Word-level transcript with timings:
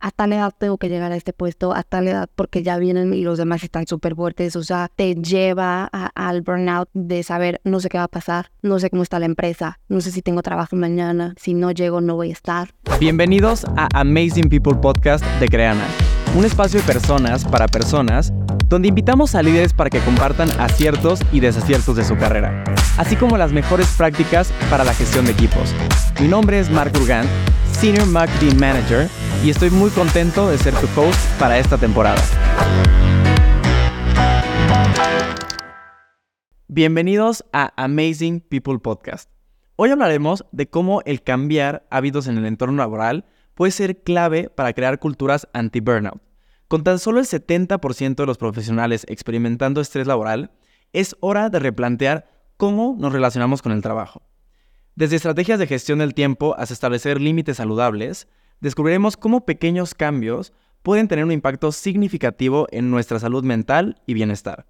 a 0.00 0.10
tal 0.10 0.32
edad 0.32 0.52
tengo 0.56 0.78
que 0.78 0.88
llegar 0.88 1.12
a 1.12 1.16
este 1.16 1.32
puesto, 1.32 1.74
a 1.74 1.82
tal 1.82 2.08
edad 2.08 2.28
porque 2.34 2.62
ya 2.62 2.78
vienen 2.78 3.12
y 3.12 3.22
los 3.22 3.38
demás 3.38 3.62
están 3.62 3.86
súper 3.86 4.14
fuertes, 4.14 4.56
o 4.56 4.62
sea, 4.62 4.90
te 4.94 5.14
lleva 5.14 5.84
al 5.84 6.40
burnout 6.40 6.88
de 6.94 7.22
saber, 7.22 7.60
no 7.64 7.80
sé 7.80 7.90
qué 7.90 7.98
va 7.98 8.04
a 8.04 8.08
pasar, 8.08 8.50
no 8.62 8.78
sé 8.78 8.88
cómo 8.88 9.02
está 9.02 9.18
la 9.18 9.26
empresa, 9.26 9.78
no 9.88 10.00
sé 10.00 10.10
si 10.10 10.22
tengo 10.22 10.42
trabajo 10.42 10.74
mañana, 10.74 11.34
si 11.36 11.52
no 11.52 11.70
llego 11.70 12.00
no 12.00 12.16
voy 12.16 12.30
a 12.30 12.32
estar. 12.32 12.70
Bienvenidos 12.98 13.66
a 13.76 13.88
Amazing 13.92 14.48
People 14.48 14.76
Podcast 14.76 15.24
de 15.38 15.48
Creana, 15.48 15.84
un 16.34 16.44
espacio 16.44 16.80
de 16.80 16.86
personas 16.86 17.44
para 17.44 17.68
personas 17.68 18.32
donde 18.68 18.88
invitamos 18.88 19.34
a 19.34 19.42
líderes 19.42 19.74
para 19.74 19.90
que 19.90 19.98
compartan 20.00 20.48
aciertos 20.60 21.20
y 21.32 21.40
desaciertos 21.40 21.96
de 21.96 22.04
su 22.04 22.16
carrera, 22.16 22.64
así 22.96 23.16
como 23.16 23.36
las 23.36 23.52
mejores 23.52 23.88
prácticas 23.98 24.50
para 24.70 24.84
la 24.84 24.94
gestión 24.94 25.26
de 25.26 25.32
equipos. 25.32 25.74
Mi 26.20 26.28
nombre 26.28 26.58
es 26.58 26.70
Mark 26.70 26.92
Urgan 26.98 27.26
Senior 27.80 28.06
Marketing 28.08 28.56
Manager 28.60 29.08
y 29.42 29.48
estoy 29.48 29.70
muy 29.70 29.88
contento 29.88 30.50
de 30.50 30.58
ser 30.58 30.74
tu 30.74 31.00
host 31.00 31.18
para 31.38 31.58
esta 31.58 31.78
temporada. 31.78 32.20
Bienvenidos 36.68 37.42
a 37.54 37.72
Amazing 37.82 38.40
People 38.40 38.80
Podcast. 38.80 39.30
Hoy 39.76 39.88
hablaremos 39.88 40.44
de 40.52 40.68
cómo 40.68 41.00
el 41.06 41.22
cambiar 41.22 41.86
hábitos 41.90 42.26
en 42.26 42.36
el 42.36 42.44
entorno 42.44 42.76
laboral 42.76 43.24
puede 43.54 43.72
ser 43.72 44.02
clave 44.02 44.50
para 44.50 44.74
crear 44.74 44.98
culturas 44.98 45.48
anti-burnout. 45.54 46.20
Con 46.68 46.84
tan 46.84 46.98
solo 46.98 47.18
el 47.18 47.24
70% 47.24 48.14
de 48.14 48.26
los 48.26 48.36
profesionales 48.36 49.06
experimentando 49.08 49.80
estrés 49.80 50.06
laboral, 50.06 50.50
es 50.92 51.16
hora 51.20 51.48
de 51.48 51.60
replantear 51.60 52.28
cómo 52.58 52.94
nos 52.98 53.14
relacionamos 53.14 53.62
con 53.62 53.72
el 53.72 53.80
trabajo. 53.80 54.20
Desde 54.96 55.16
estrategias 55.16 55.58
de 55.58 55.66
gestión 55.66 56.00
del 56.00 56.14
tiempo 56.14 56.54
hasta 56.58 56.74
establecer 56.74 57.20
límites 57.20 57.58
saludables, 57.58 58.28
descubriremos 58.60 59.16
cómo 59.16 59.46
pequeños 59.46 59.94
cambios 59.94 60.52
pueden 60.82 61.08
tener 61.08 61.24
un 61.24 61.32
impacto 61.32 61.72
significativo 61.72 62.66
en 62.70 62.90
nuestra 62.90 63.18
salud 63.18 63.44
mental 63.44 64.00
y 64.06 64.14
bienestar. 64.14 64.66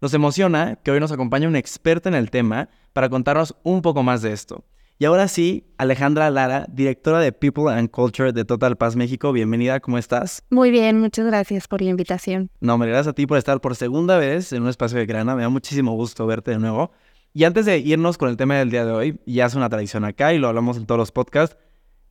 Nos 0.00 0.14
emociona 0.14 0.76
que 0.76 0.90
hoy 0.90 1.00
nos 1.00 1.12
acompañe 1.12 1.46
una 1.46 1.58
experta 1.58 2.08
en 2.08 2.14
el 2.14 2.30
tema 2.30 2.68
para 2.92 3.08
contarnos 3.08 3.56
un 3.62 3.82
poco 3.82 4.02
más 4.02 4.22
de 4.22 4.32
esto. 4.32 4.64
Y 4.98 5.04
ahora 5.04 5.28
sí, 5.28 5.66
Alejandra 5.76 6.30
Lara, 6.30 6.64
directora 6.70 7.20
de 7.20 7.30
People 7.30 7.70
and 7.70 7.90
Culture 7.90 8.32
de 8.32 8.46
Total 8.46 8.76
Paz 8.76 8.96
México, 8.96 9.30
bienvenida, 9.30 9.80
¿cómo 9.80 9.98
estás? 9.98 10.42
Muy 10.48 10.70
bien, 10.70 11.00
muchas 11.00 11.26
gracias 11.26 11.68
por 11.68 11.82
la 11.82 11.90
invitación. 11.90 12.50
No, 12.60 12.78
me 12.78 12.86
gracias 12.86 13.08
a 13.08 13.12
ti 13.12 13.26
por 13.26 13.36
estar 13.36 13.60
por 13.60 13.76
segunda 13.76 14.16
vez 14.16 14.54
en 14.54 14.62
un 14.62 14.70
espacio 14.70 14.98
de 14.98 15.04
grana, 15.04 15.36
me 15.36 15.42
da 15.42 15.50
muchísimo 15.50 15.92
gusto 15.92 16.26
verte 16.26 16.52
de 16.52 16.58
nuevo. 16.58 16.92
Y 17.36 17.44
antes 17.44 17.66
de 17.66 17.76
irnos 17.76 18.16
con 18.16 18.30
el 18.30 18.38
tema 18.38 18.54
del 18.54 18.70
día 18.70 18.86
de 18.86 18.92
hoy, 18.92 19.20
ya 19.26 19.44
es 19.44 19.54
una 19.54 19.68
tradición 19.68 20.06
acá 20.06 20.32
y 20.32 20.38
lo 20.38 20.48
hablamos 20.48 20.78
en 20.78 20.86
todos 20.86 20.98
los 20.98 21.12
podcasts, 21.12 21.58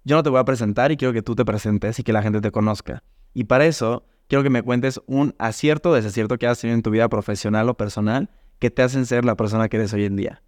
yo 0.04 0.16
no 0.16 0.22
te 0.22 0.30
voy 0.30 0.40
a 0.40 0.46
presentar 0.46 0.92
y 0.92 0.98
quiero 0.98 1.16
que 1.16 1.24
tú 1.24 1.34
te 1.34 1.44
presentes 1.44 1.98
y 1.98 2.04
que 2.04 2.14
la 2.14 2.22
gente 2.22 2.42
te 2.42 2.52
conozca. 2.52 3.02
Y 3.34 3.46
para 3.46 3.66
eso, 3.66 4.06
quiero 4.28 4.44
que 4.44 4.52
me 4.52 4.62
cuentes 4.62 5.02
un 5.08 5.34
acierto 5.40 5.90
o 5.90 5.94
desacierto 5.96 6.38
que 6.38 6.46
has 6.46 6.60
tenido 6.60 6.76
en 6.76 6.84
tu 6.84 6.92
vida 6.92 7.10
profesional 7.10 7.68
o 7.70 7.74
personal 7.74 8.30
que 8.60 8.70
te 8.70 8.84
hacen 8.84 9.08
ser 9.08 9.26
la 9.26 9.34
persona 9.34 9.68
que 9.68 9.78
eres 9.78 9.92
hoy 9.94 10.06
en 10.06 10.16
día. 10.16 10.44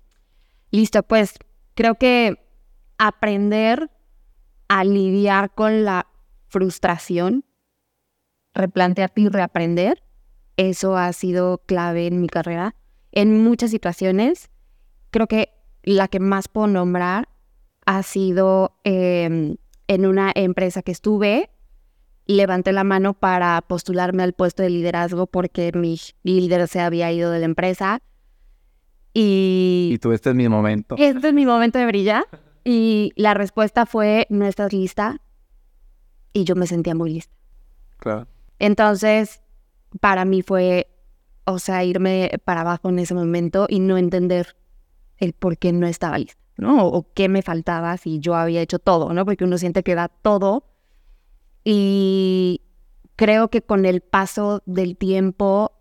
Listo, 0.69 1.01
pues 1.01 1.33
creo 1.73 1.95
que 1.95 2.37
aprender 2.99 3.89
a 4.67 4.83
lidiar 4.83 5.55
con 5.55 5.85
la 5.85 6.05
frustración, 6.49 7.45
replantearte 8.53 9.21
y 9.21 9.29
reaprender, 9.29 10.03
eso 10.55 10.95
ha 10.95 11.11
sido 11.13 11.63
clave 11.65 12.05
en 12.05 12.21
mi 12.21 12.27
carrera 12.27 12.75
en 13.11 13.43
muchas 13.43 13.71
situaciones 13.71 14.51
creo 15.17 15.25
que 15.27 15.49
la 15.81 16.07
que 16.07 16.19
más 16.19 16.47
puedo 16.47 16.67
nombrar 16.67 17.27
ha 17.87 18.03
sido 18.03 18.77
em, 18.83 19.57
en 19.87 20.05
una 20.05 20.31
empresa 20.35 20.83
que 20.83 20.91
estuve, 20.91 21.49
levanté 22.27 22.71
la 22.71 22.83
mano 22.83 23.15
para 23.15 23.63
postularme 23.67 24.21
al 24.21 24.33
puesto 24.33 24.61
de 24.61 24.69
liderazgo 24.69 25.25
porque 25.25 25.71
mi 25.73 25.97
líder 26.21 26.67
se 26.67 26.81
había 26.81 27.11
ido 27.11 27.31
de 27.31 27.39
la 27.39 27.45
empresa. 27.45 27.99
Y, 29.11 29.89
y 29.93 29.97
tú, 29.97 30.11
este 30.11 30.29
es 30.29 30.35
mi 30.35 30.47
momento. 30.49 30.95
Este 30.99 31.29
es 31.29 31.33
mi 31.33 31.47
momento 31.47 31.79
de 31.79 31.87
brillar. 31.87 32.25
Y 32.63 33.11
la 33.15 33.33
respuesta 33.33 33.87
fue, 33.87 34.27
no 34.29 34.45
estás 34.45 34.71
lista. 34.71 35.19
Y 36.31 36.43
yo 36.43 36.55
me 36.55 36.67
sentía 36.67 36.93
muy 36.93 37.13
lista. 37.13 37.33
Claro. 37.97 38.27
Entonces, 38.59 39.41
para 39.99 40.25
mí 40.25 40.43
fue, 40.43 40.87
o 41.45 41.57
sea, 41.57 41.83
irme 41.83 42.29
para 42.45 42.61
abajo 42.61 42.89
en 42.89 42.99
ese 42.99 43.15
momento 43.15 43.65
y 43.67 43.79
no 43.79 43.97
entender 43.97 44.55
el 45.17 45.33
por 45.33 45.57
qué 45.57 45.71
no 45.71 45.87
estaba 45.87 46.17
lista, 46.17 46.41
¿no? 46.57 46.85
O, 46.87 47.07
qué 47.13 47.29
me 47.29 47.41
faltaba 47.41 47.97
si 47.97 48.19
yo 48.19 48.35
había 48.35 48.61
hecho 48.61 48.79
todo, 48.79 49.13
¿no? 49.13 49.25
Porque 49.25 49.43
uno 49.43 49.57
siente 49.57 49.83
que 49.83 49.95
da 49.95 50.07
todo. 50.07 50.65
Y 51.63 52.61
creo 53.15 53.49
que 53.49 53.61
con 53.61 53.85
el 53.85 54.01
paso 54.01 54.61
del 54.65 54.95
tiempo 54.95 55.73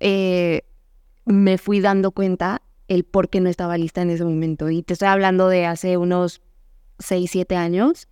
eh, 0.00 0.62
me 1.24 1.58
fui 1.58 1.80
dando 1.80 2.10
cuenta 2.10 2.62
el 2.88 3.04
por 3.04 3.28
qué 3.28 3.40
no 3.40 3.48
estaba 3.48 3.76
lista 3.76 4.02
en 4.02 4.10
ese 4.10 4.24
momento. 4.24 4.70
Y 4.70 4.82
te 4.82 4.94
estoy 4.94 5.08
hablando 5.08 5.48
de 5.48 5.66
hace 5.66 5.96
unos 5.96 6.40
6, 6.98 7.30
7 7.30 7.56
años, 7.56 8.08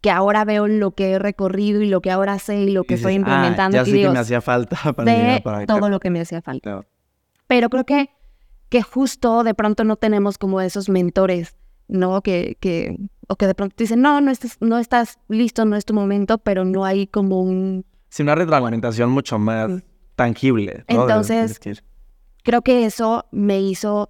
que 0.00 0.10
ahora 0.10 0.44
veo 0.44 0.66
lo 0.68 0.92
que 0.92 1.12
he 1.12 1.18
recorrido 1.18 1.82
y 1.82 1.88
lo 1.88 2.00
que 2.00 2.10
ahora 2.10 2.38
sé 2.38 2.62
y 2.62 2.70
lo 2.70 2.84
que 2.84 2.94
estoy 2.94 3.12
ah, 3.12 3.16
implementando. 3.16 3.76
ya 3.76 3.84
sé 3.84 3.92
que 3.92 4.08
me 4.08 4.18
hacía 4.18 4.40
falta 4.40 4.76
para, 4.96 5.40
para 5.42 5.66
todo 5.66 5.88
lo 5.88 6.00
que 6.00 6.10
me 6.10 6.20
hacía 6.20 6.42
falta. 6.42 6.84
Pero 7.46 7.68
creo 7.68 7.84
que 7.84 8.10
que 8.72 8.80
justo 8.80 9.44
de 9.44 9.52
pronto 9.52 9.84
no 9.84 9.96
tenemos 9.96 10.38
como 10.38 10.58
esos 10.62 10.88
mentores, 10.88 11.54
¿no? 11.88 12.22
Que, 12.22 12.56
que, 12.58 12.96
o 13.28 13.36
que 13.36 13.46
de 13.46 13.54
pronto 13.54 13.76
dicen, 13.76 14.00
no, 14.00 14.22
no 14.22 14.30
estás, 14.30 14.56
no 14.60 14.78
estás 14.78 15.18
listo, 15.28 15.66
no 15.66 15.76
es 15.76 15.84
tu 15.84 15.92
momento, 15.92 16.38
pero 16.38 16.64
no 16.64 16.86
hay 16.86 17.06
como 17.06 17.42
un... 17.42 17.84
Sí, 18.08 18.22
una 18.22 18.34
retroalimentación 18.34 19.10
mucho 19.10 19.38
más 19.38 19.70
tangible. 20.16 20.84
Entonces, 20.86 21.60
creo 22.44 22.62
que 22.62 22.86
eso 22.86 23.26
me 23.30 23.60
hizo 23.60 24.08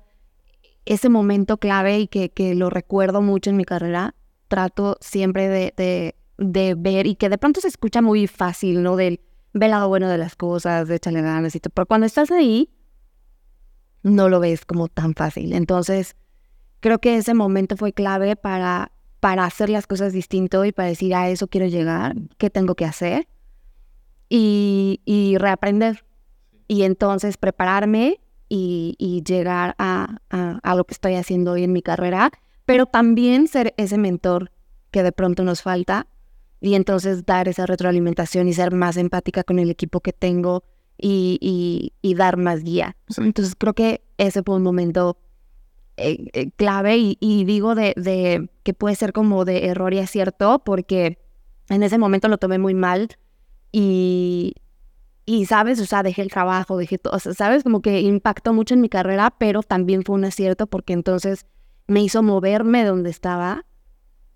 ese 0.84 1.08
momento 1.08 1.56
clave 1.56 1.98
y 1.98 2.06
que, 2.06 2.28
que 2.28 2.54
lo 2.54 2.70
recuerdo 2.70 3.20
mucho 3.20 3.50
en 3.50 3.56
mi 3.56 3.64
carrera. 3.64 4.14
Trato 4.46 4.96
siempre 5.00 5.48
de, 5.48 5.74
de, 5.76 6.14
de 6.38 6.76
ver 6.76 7.08
y 7.08 7.16
que 7.16 7.28
de 7.28 7.36
pronto 7.36 7.60
se 7.60 7.66
escucha 7.66 8.00
muy 8.00 8.28
fácil, 8.28 8.84
¿no? 8.84 8.94
Del 8.94 9.18
ve 9.54 9.66
lado 9.66 9.88
bueno 9.88 10.08
de 10.08 10.18
las 10.18 10.36
cosas, 10.36 10.86
de 10.86 10.94
échale 10.94 11.20
ganas 11.20 11.56
y 11.56 11.58
todo. 11.58 11.72
Pero 11.74 11.86
cuando 11.86 12.06
estás 12.06 12.30
ahí, 12.30 12.70
no 14.02 14.28
lo 14.28 14.40
ves 14.40 14.64
como 14.64 14.88
tan 14.88 15.14
fácil. 15.14 15.52
Entonces, 15.52 16.16
creo 16.80 16.98
que 16.98 17.16
ese 17.16 17.34
momento 17.34 17.76
fue 17.76 17.92
clave 17.92 18.36
para, 18.36 18.92
para 19.20 19.44
hacer 19.44 19.70
las 19.70 19.86
cosas 19.86 20.12
distinto 20.12 20.64
y 20.64 20.72
para 20.72 20.88
decir 20.88 21.14
a 21.14 21.28
eso 21.28 21.46
quiero 21.46 21.66
llegar, 21.66 22.16
qué 22.38 22.50
tengo 22.50 22.74
que 22.74 22.84
hacer 22.84 23.28
y, 24.28 25.00
y 25.04 25.36
reaprender. 25.38 26.04
Y 26.68 26.82
entonces 26.82 27.36
prepararme 27.36 28.20
y, 28.48 29.22
llegar 29.26 29.74
a, 29.78 30.18
a, 30.28 30.74
lo 30.74 30.84
que 30.84 30.92
estoy 30.92 31.14
haciendo 31.14 31.52
hoy 31.52 31.64
en 31.64 31.72
mi 31.72 31.80
carrera, 31.80 32.30
pero 32.66 32.84
también 32.86 33.48
ser 33.48 33.72
ese 33.78 33.96
mentor 33.96 34.50
que 34.90 35.02
de 35.02 35.12
pronto 35.12 35.42
nos 35.42 35.62
falta 35.62 36.06
y 36.60 36.74
entonces 36.74 37.24
dar 37.24 37.48
esa 37.48 37.64
retroalimentación 37.64 38.48
y 38.48 38.52
ser 38.52 38.72
más 38.72 38.96
empática 38.98 39.42
con 39.42 39.58
el 39.58 39.70
equipo 39.70 40.00
que 40.00 40.12
tengo 40.12 40.64
y, 41.02 41.92
y, 42.00 42.14
dar 42.14 42.36
más 42.36 42.62
guía. 42.62 42.96
Entonces 43.16 43.54
creo 43.58 43.74
que 43.74 44.02
ese 44.18 44.42
fue 44.42 44.56
un 44.56 44.62
momento 44.62 45.18
eh, 45.96 46.28
eh, 46.32 46.50
clave 46.52 46.96
y, 46.96 47.44
digo 47.44 47.74
de, 47.74 47.92
de, 47.96 48.48
que 48.62 48.72
puede 48.72 48.94
ser 48.94 49.12
como 49.12 49.44
de 49.44 49.66
error 49.66 49.92
y 49.92 49.98
acierto 49.98 50.62
porque 50.64 51.18
en 51.68 51.82
ese 51.82 51.98
momento 51.98 52.28
lo 52.28 52.38
tomé 52.38 52.58
muy 52.58 52.74
mal 52.74 53.08
y, 53.72 54.54
y 55.26 55.46
sabes, 55.46 55.80
o 55.80 55.86
sea, 55.86 56.02
dejé 56.02 56.22
el 56.22 56.30
trabajo, 56.30 56.76
dejé 56.76 56.98
todo, 56.98 57.16
o 57.16 57.18
sea, 57.18 57.34
sabes, 57.34 57.64
como 57.64 57.82
que 57.82 58.00
impactó 58.00 58.52
mucho 58.52 58.74
en 58.74 58.80
mi 58.80 58.88
carrera, 58.88 59.34
pero 59.36 59.62
también 59.62 60.04
fue 60.04 60.14
un 60.14 60.24
acierto 60.24 60.66
porque 60.66 60.92
entonces 60.92 61.46
me 61.88 62.00
hizo 62.02 62.22
moverme 62.22 62.84
donde 62.84 63.10
estaba 63.10 63.64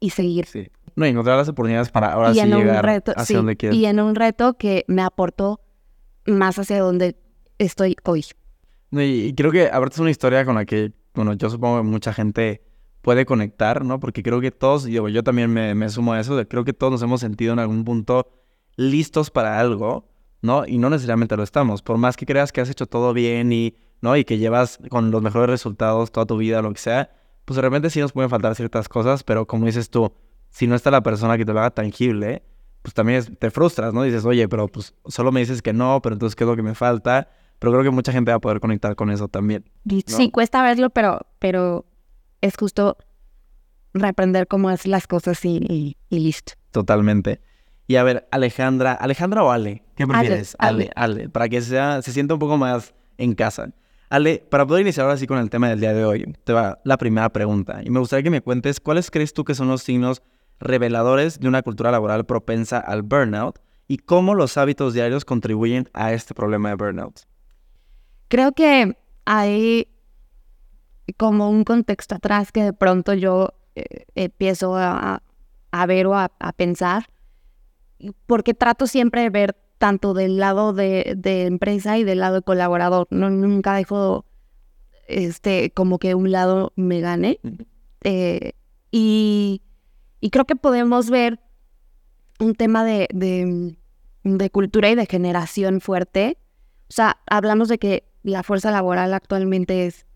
y 0.01 0.11
seguir. 0.11 0.47
Sí. 0.47 0.69
No, 0.97 1.05
encontrar 1.05 1.37
las 1.37 1.49
oportunidades 1.49 1.91
para 1.91 2.13
ahora 2.13 2.33
sí 2.33 2.41
llegar 2.43 2.85
reto, 2.85 3.13
hacia 3.15 3.37
donde 3.37 3.57
quieres. 3.57 3.79
Y 3.79 3.85
en 3.85 4.01
un 4.01 4.15
reto 4.15 4.55
que 4.55 4.85
me 4.89 5.03
aportó 5.03 5.61
más 6.27 6.59
hacia 6.59 6.81
donde 6.81 7.17
estoy 7.59 7.97
hoy. 8.05 8.25
y, 8.93 9.35
creo 9.35 9.51
que 9.51 9.67
aparte 9.69 9.95
es 9.95 10.01
una 10.01 10.11
historia 10.11 10.45
con 10.45 10.55
la 10.55 10.65
que, 10.65 10.93
bueno, 11.15 11.33
yo 11.35 11.51
supongo 11.51 11.79
que 11.79 11.83
mucha 11.85 12.13
gente 12.13 12.63
puede 13.03 13.25
conectar, 13.25 13.85
¿no? 13.85 14.01
Porque 14.01 14.23
creo 14.23 14.41
que 14.41 14.51
todos, 14.51 14.87
yo, 14.87 15.09
yo 15.09 15.23
también 15.23 15.53
me, 15.53 15.89
sumo 15.89 16.13
a 16.13 16.21
eso, 16.21 16.37
creo 16.49 16.65
que 16.65 16.73
todos 16.73 16.93
nos 16.93 17.03
hemos 17.03 17.21
sentido 17.21 17.53
en 17.53 17.61
algún 17.61 17.85
punto 17.85 18.29
listos 18.77 19.31
para 19.31 19.61
algo, 19.61 20.09
¿no? 20.43 20.67
Y 20.67 20.79
no 20.79 20.91
necesariamente 20.91 21.37
lo 21.37 21.43
estamos. 21.43 21.83
Por 21.83 21.99
más 21.99 22.17
que 22.17 22.27
creas 22.27 22.53
que 22.53 22.61
has 22.61 22.69
hecho 22.69 22.87
todo 22.87 23.13
bien 23.13 23.53
y, 23.53 23.77
¿no? 24.01 24.17
Y 24.17 24.25
que 24.25 24.39
llevas 24.39 24.81
con 24.91 25.11
los 25.11 25.23
mejores 25.23 25.49
resultados 25.49 26.11
toda 26.11 26.27
tu 26.27 26.37
vida, 26.37 26.63
lo 26.63 26.73
que 26.73 26.81
sea, 26.81 27.11
pues 27.45 27.55
de 27.55 27.63
repente 27.63 27.91
sí 27.91 28.01
nos 28.01 28.13
pueden 28.13 28.29
faltar 28.29 28.55
ciertas 28.57 28.89
cosas, 28.89 29.23
pero 29.23 29.47
como 29.47 29.67
dices 29.67 29.89
tú, 29.89 30.13
si 30.51 30.67
no 30.67 30.75
está 30.75 30.91
la 30.91 31.03
persona 31.03 31.39
que 31.39 31.45
te 31.45 31.53
lo 31.53 31.61
haga 31.61 31.71
tangible, 31.71 32.43
pues 32.87 32.95
también 32.95 33.35
te 33.35 33.51
frustras, 33.51 33.93
¿no? 33.93 34.05
Dices, 34.05 34.25
oye, 34.25 34.49
pero 34.49 34.69
pues 34.69 34.95
solo 35.07 35.33
me 35.33 35.41
dices 35.41 35.61
que 35.61 35.73
no, 35.73 36.01
pero 36.01 36.15
entonces, 36.15 36.37
¿qué 36.37 36.45
es 36.45 36.49
lo 36.49 36.55
que 36.55 36.63
me 36.63 36.77
falta? 36.77 37.29
Pero 37.59 37.73
creo 37.73 37.83
que 37.83 37.91
mucha 37.91 38.13
gente 38.13 38.31
va 38.31 38.37
a 38.37 38.41
poder 38.41 38.61
conectar 38.61 38.95
con 38.95 39.11
eso 39.11 39.27
también. 39.27 39.65
Sí, 40.07 40.31
cuesta 40.31 40.63
verlo, 40.63 40.91
pero, 40.91 41.27
pero 41.41 41.85
es 42.43 42.57
justo 42.57 42.97
reaprender 43.93 44.47
cómo 44.47 44.69
hacer 44.69 44.93
las 44.93 45.09
cosas 45.09 45.45
y, 45.45 45.97
y, 46.11 46.19
listo. 46.21 46.53
Totalmente. 46.71 47.41
Y 47.89 47.97
a 47.97 48.05
ver, 48.05 48.29
Alejandra, 48.31 48.93
¿Alejandra 48.93 49.43
o 49.43 49.51
Ale? 49.51 49.83
¿Qué 49.97 50.07
prefieres? 50.07 50.55
Ale, 50.61 50.93
Ale, 50.95 51.29
para 51.29 51.49
que 51.49 51.63
sea, 51.63 52.03
se 52.03 52.13
sienta 52.13 52.35
un 52.35 52.41
poco 52.41 52.57
más 52.57 52.95
en 53.19 53.35
casa. 53.35 53.73
Ale, 54.11 54.47
para 54.49 54.65
poder 54.65 54.83
iniciar 54.83 55.07
ahora 55.07 55.19
sí 55.19 55.27
con 55.27 55.39
el 55.39 55.51
tema 55.51 55.69
del 55.71 55.81
día 55.81 55.93
de 55.93 56.05
hoy, 56.05 56.37
te 56.45 56.53
va 56.53 56.79
la 56.85 56.99
primera 56.99 57.31
pregunta. 57.31 57.81
Y 57.83 57.91
me 57.91 57.99
gustaría 57.99 58.23
que 58.23 58.31
me 58.31 58.43
cuentes 58.43 58.79
cuáles 58.79 59.11
crees 59.11 59.33
tú 59.33 59.43
que 59.43 59.57
son 59.57 59.67
los 59.67 59.83
signos 59.83 60.23
reveladores 60.59 61.41
de 61.41 61.49
una 61.49 61.63
cultura 61.63 61.91
laboral 61.91 62.25
propensa 62.27 62.79
al 62.79 63.03
burnout 63.03 63.59
y 63.89 63.99
cómo 63.99 64.35
los 64.35 64.57
hábitos 64.57 64.95
diarios 64.95 65.25
contribuyen 65.25 65.89
a 65.93 66.13
este 66.13 66.35
problema 66.35 66.71
de 66.71 66.75
burnout. 66.77 67.21
Creo 68.29 68.53
que 68.53 68.97
hay 69.25 69.89
como 71.17 71.51
un 71.51 71.65
contexto 71.65 72.17
atrás 72.17 72.51
que 72.53 72.63
de 72.63 72.73
pronto 72.73 73.15
yo 73.15 73.55
eh, 73.75 74.07
empiezo 74.15 74.77
a, 74.77 75.23
ver 75.87 76.07
o 76.07 76.17
a, 76.17 76.31
pensar, 76.57 77.07
porque 78.27 78.55
trato 78.55 78.87
siempre 78.87 79.23
de 79.23 79.31
ver 79.31 79.57
tanto 79.79 80.15
del 80.15 80.39
lado 80.39 80.73
de, 80.73 81.19
empresa 81.25 81.99
y 81.99 82.05
del 82.05 82.21
lado 82.21 82.37
de 82.37 82.43
colaborador. 82.43 83.07
No, 83.11 83.31
nunca 83.31 83.75
dejo 83.75 84.25
este, 85.07 85.71
como 85.71 85.99
que 85.99 86.15
un 86.15 86.33
lado 86.33 86.73
me 86.77 87.01
gane. 87.01 87.39
Eh, 88.03 88.53
y, 88.91 89.63
creo 90.31 90.45
que 90.45 90.57
podemos 90.57 91.11
ver 91.11 91.41
un 92.39 92.55
tema 92.55 92.85
de, 92.85 93.09
de, 94.23 94.51
cultura 94.51 94.91
y 94.91 94.95
de 94.95 95.07
generación 95.07 95.81
fuerte. 95.81 96.39
O 96.89 96.93
sea, 96.93 97.19
hablamos 97.27 97.69
de 97.69 97.79
que 97.79 98.05
la 98.23 98.43
fuerza 98.43 98.71
laboral 98.71 99.15
actualmente 99.15 99.87
es 99.87 100.07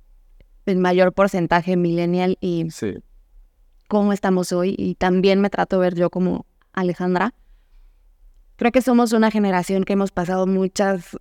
el 0.67 0.79
mayor 0.79 1.12
porcentaje 1.12 1.76
millennial 1.76 2.37
y 2.41 2.69
cómo 3.88 4.12
estamos 4.12 4.52
hoy. 4.52 4.75
Y 4.79 4.94
también 4.94 5.41
me 5.41 5.50
trato 5.50 5.76
de 5.76 5.82
ver 5.82 5.94
yo 5.94 6.11
como 6.11 6.47
Alejandra. 6.73 7.35
Creo 8.56 8.73
que 8.73 8.82
somos 8.82 9.12
una 9.12 9.31
generación 9.31 9.85
que 9.85 9.94
hemos 9.94 10.12
pasado 10.12 10.47
muchas 10.47 11.17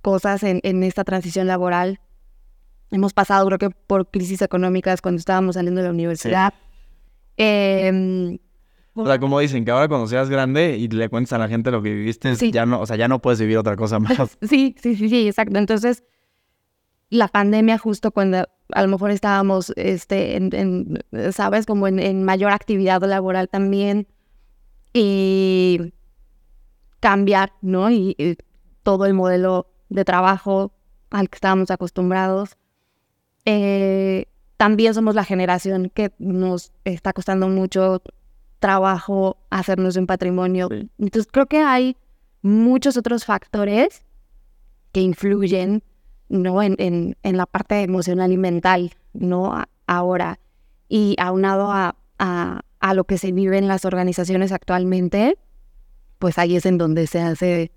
cosas 0.00 0.42
en, 0.42 0.82
esta 0.82 1.04
transición 1.04 1.46
laboral. 1.46 2.00
Hemos 2.90 3.12
pasado, 3.12 3.46
creo 3.46 3.58
que, 3.58 3.70
por 3.70 4.10
crisis 4.10 4.42
económicas 4.42 5.00
cuando 5.00 5.18
estábamos 5.18 5.54
saliendo 5.54 5.80
de 5.80 5.88
la 5.88 5.92
universidad. 5.92 6.54
Em, 7.36 8.38
o 8.94 9.06
sea, 9.06 9.18
como 9.18 9.38
dicen, 9.40 9.64
que 9.64 9.70
ahora 9.70 9.88
cuando 9.88 10.06
seas 10.06 10.28
grande 10.28 10.76
y 10.76 10.88
le 10.88 11.08
cuentas 11.08 11.32
a 11.32 11.38
la 11.38 11.48
gente 11.48 11.70
lo 11.70 11.82
que 11.82 11.94
viviste, 11.94 12.34
ya 12.50 12.66
no, 12.66 12.80
o 12.80 12.86
sea, 12.86 12.96
ya 12.96 13.08
no 13.08 13.20
puedes 13.20 13.40
vivir 13.40 13.58
otra 13.58 13.76
cosa 13.76 13.98
más. 13.98 14.38
Sí, 14.42 14.74
sí, 14.80 14.96
sí, 14.96 15.08
sí, 15.08 15.28
exacto. 15.28 15.58
Entonces, 15.58 16.04
la 17.08 17.28
pandemia 17.28 17.78
justo 17.78 18.10
cuando 18.10 18.46
a 18.72 18.82
lo 18.82 18.88
mejor 18.88 19.10
estábamos, 19.10 19.72
este, 19.76 20.36
en, 20.36 21.02
¿sabes? 21.32 21.66
Como 21.66 21.86
en, 21.86 22.24
mayor 22.24 22.52
actividad 22.52 23.02
laboral 23.02 23.48
también. 23.48 24.08
Y 24.92 25.94
cambiar, 27.00 27.52
¿no? 27.62 27.90
Y, 27.90 28.36
todo 28.82 29.06
el 29.06 29.14
modelo 29.14 29.70
de 29.90 30.04
trabajo 30.04 30.72
al 31.10 31.30
que 31.30 31.36
estábamos 31.36 31.70
acostumbrados. 31.70 32.56
Eh, 33.44 34.26
también 34.62 34.94
somos 34.94 35.16
la 35.16 35.24
generación 35.24 35.90
que 35.92 36.12
nos 36.20 36.70
está 36.84 37.12
costando 37.12 37.48
mucho 37.48 38.00
trabajo 38.60 39.38
hacernos 39.50 39.96
un 39.96 40.06
patrimonio. 40.06 40.68
Entonces 41.00 41.28
creo 41.32 41.46
que 41.46 41.58
hay 41.58 41.96
muchos 42.42 42.96
otros 42.96 43.24
factores 43.24 44.04
que 44.92 45.00
influyen 45.00 45.82
¿no? 46.28 46.62
En, 46.62 46.76
en, 46.78 47.16
en, 47.24 47.36
la 47.36 47.46
parte 47.46 47.82
emocional 47.82 48.30
y 48.30 48.36
mental, 48.36 48.92
¿no? 49.12 49.64
Ahora. 49.88 50.38
Y 50.88 51.16
aunado 51.18 51.72
a, 51.72 51.96
a, 52.20 52.60
a, 52.78 52.94
lo 52.94 53.02
que 53.02 53.18
se 53.18 53.32
vive 53.32 53.58
en 53.58 53.66
las 53.66 53.84
organizaciones 53.84 54.52
actualmente, 54.52 55.38
pues 56.20 56.38
ahí 56.38 56.54
es 56.54 56.66
en 56.66 56.78
donde 56.78 57.08
se 57.08 57.20
hace 57.20 57.72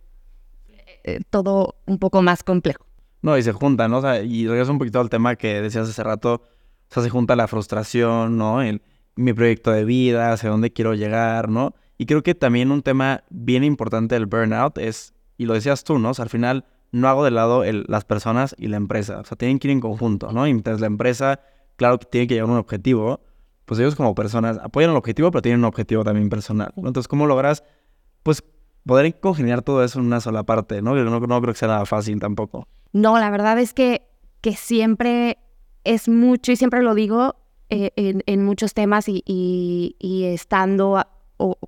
eh, 1.04 1.20
todo 1.32 1.78
un 1.88 1.98
poco 1.98 2.22
más 2.22 2.44
complejo. 2.44 2.86
No, 3.24 3.40
y 3.40 3.42
se 3.42 3.54
junta, 3.54 3.88
¿no? 3.88 3.98
O 3.98 4.02
sea, 4.02 4.22
y 4.22 4.48
regreso 4.48 4.72
un 4.72 4.78
poquito 4.78 5.00
al 5.00 5.10
tema 5.10 5.36
que 5.36 5.64
decías 5.64 5.90
hace 5.90 6.04
rato, 6.04 6.44
o 6.90 6.94
sea, 6.94 7.04
se 7.04 7.10
junta 7.10 7.36
la 7.36 7.48
frustración, 7.48 8.38
¿no? 8.38 8.62
En 8.62 8.82
mi 9.16 9.34
proyecto 9.34 9.72
de 9.72 9.86
vida, 9.86 10.34
hacia 10.34 10.50
dónde 10.50 10.72
quiero 10.72 10.94
llegar, 10.94 11.50
¿no? 11.50 11.74
Y 11.98 12.06
creo 12.06 12.24
que 12.24 12.36
también 12.36 12.72
un 12.72 12.82
tema 12.82 13.24
bien 13.30 13.64
importante 13.64 14.16
del 14.16 14.26
burnout 14.26 14.78
es, 14.78 15.14
y 15.38 15.46
lo 15.46 15.54
decías 15.54 15.84
tú, 15.84 16.00
¿no? 16.00 16.10
O 16.10 16.14
sea, 16.14 16.24
al 16.24 16.30
final 16.30 16.66
no 16.92 17.08
hago 17.08 17.24
de 17.24 17.32
lado 17.32 17.64
las 17.88 18.06
personas 18.06 18.56
y 18.58 18.68
la 18.68 18.78
empresa. 18.78 19.20
O 19.20 19.26
sea, 19.26 19.38
tienen 19.38 19.60
que 19.60 19.68
ir 19.68 19.72
en 19.72 19.82
conjunto, 19.82 20.32
¿no? 20.32 20.48
Y 20.48 20.54
mientras 20.54 20.80
la 20.80 20.88
empresa, 20.88 21.40
claro 21.76 22.00
que 22.00 22.06
tiene 22.06 22.28
que 22.28 22.36
llegar 22.36 22.50
a 22.50 22.54
un 22.54 22.58
objetivo, 22.58 23.22
pues 23.66 23.80
ellos 23.80 23.96
como 23.96 24.16
personas 24.16 24.58
apoyan 24.62 24.92
el 24.92 24.98
objetivo, 24.98 25.32
pero 25.32 25.42
tienen 25.42 25.60
un 25.60 25.66
objetivo 25.66 26.04
también 26.04 26.30
personal. 26.30 26.72
Entonces, 26.76 27.08
¿cómo 27.08 27.26
logras, 27.26 27.64
pues, 28.24 28.44
poder 28.86 29.20
congeniar 29.20 29.62
todo 29.62 29.84
eso 29.84 30.00
en 30.00 30.06
una 30.06 30.22
sola 30.22 30.44
parte, 30.44 30.82
¿no? 30.82 30.96
no, 30.96 31.20
no 31.20 31.42
creo 31.42 31.54
que 31.54 31.60
sea 31.60 31.70
nada 31.70 31.86
fácil 31.86 32.20
tampoco. 32.20 32.68
No, 32.94 33.18
la 33.20 33.30
verdad 33.30 33.58
es 33.60 33.74
que, 33.74 34.08
que 34.42 34.56
siempre 34.56 35.40
es 35.86 36.10
mucho, 36.10 36.52
y 36.52 36.56
siempre 36.56 36.82
lo 36.82 36.96
digo 36.96 37.36
eh, 37.70 37.92
en, 37.96 38.46
muchos 38.46 38.74
temas 38.74 39.08
y, 39.08 39.24
y, 39.26 40.24
estando 40.26 41.04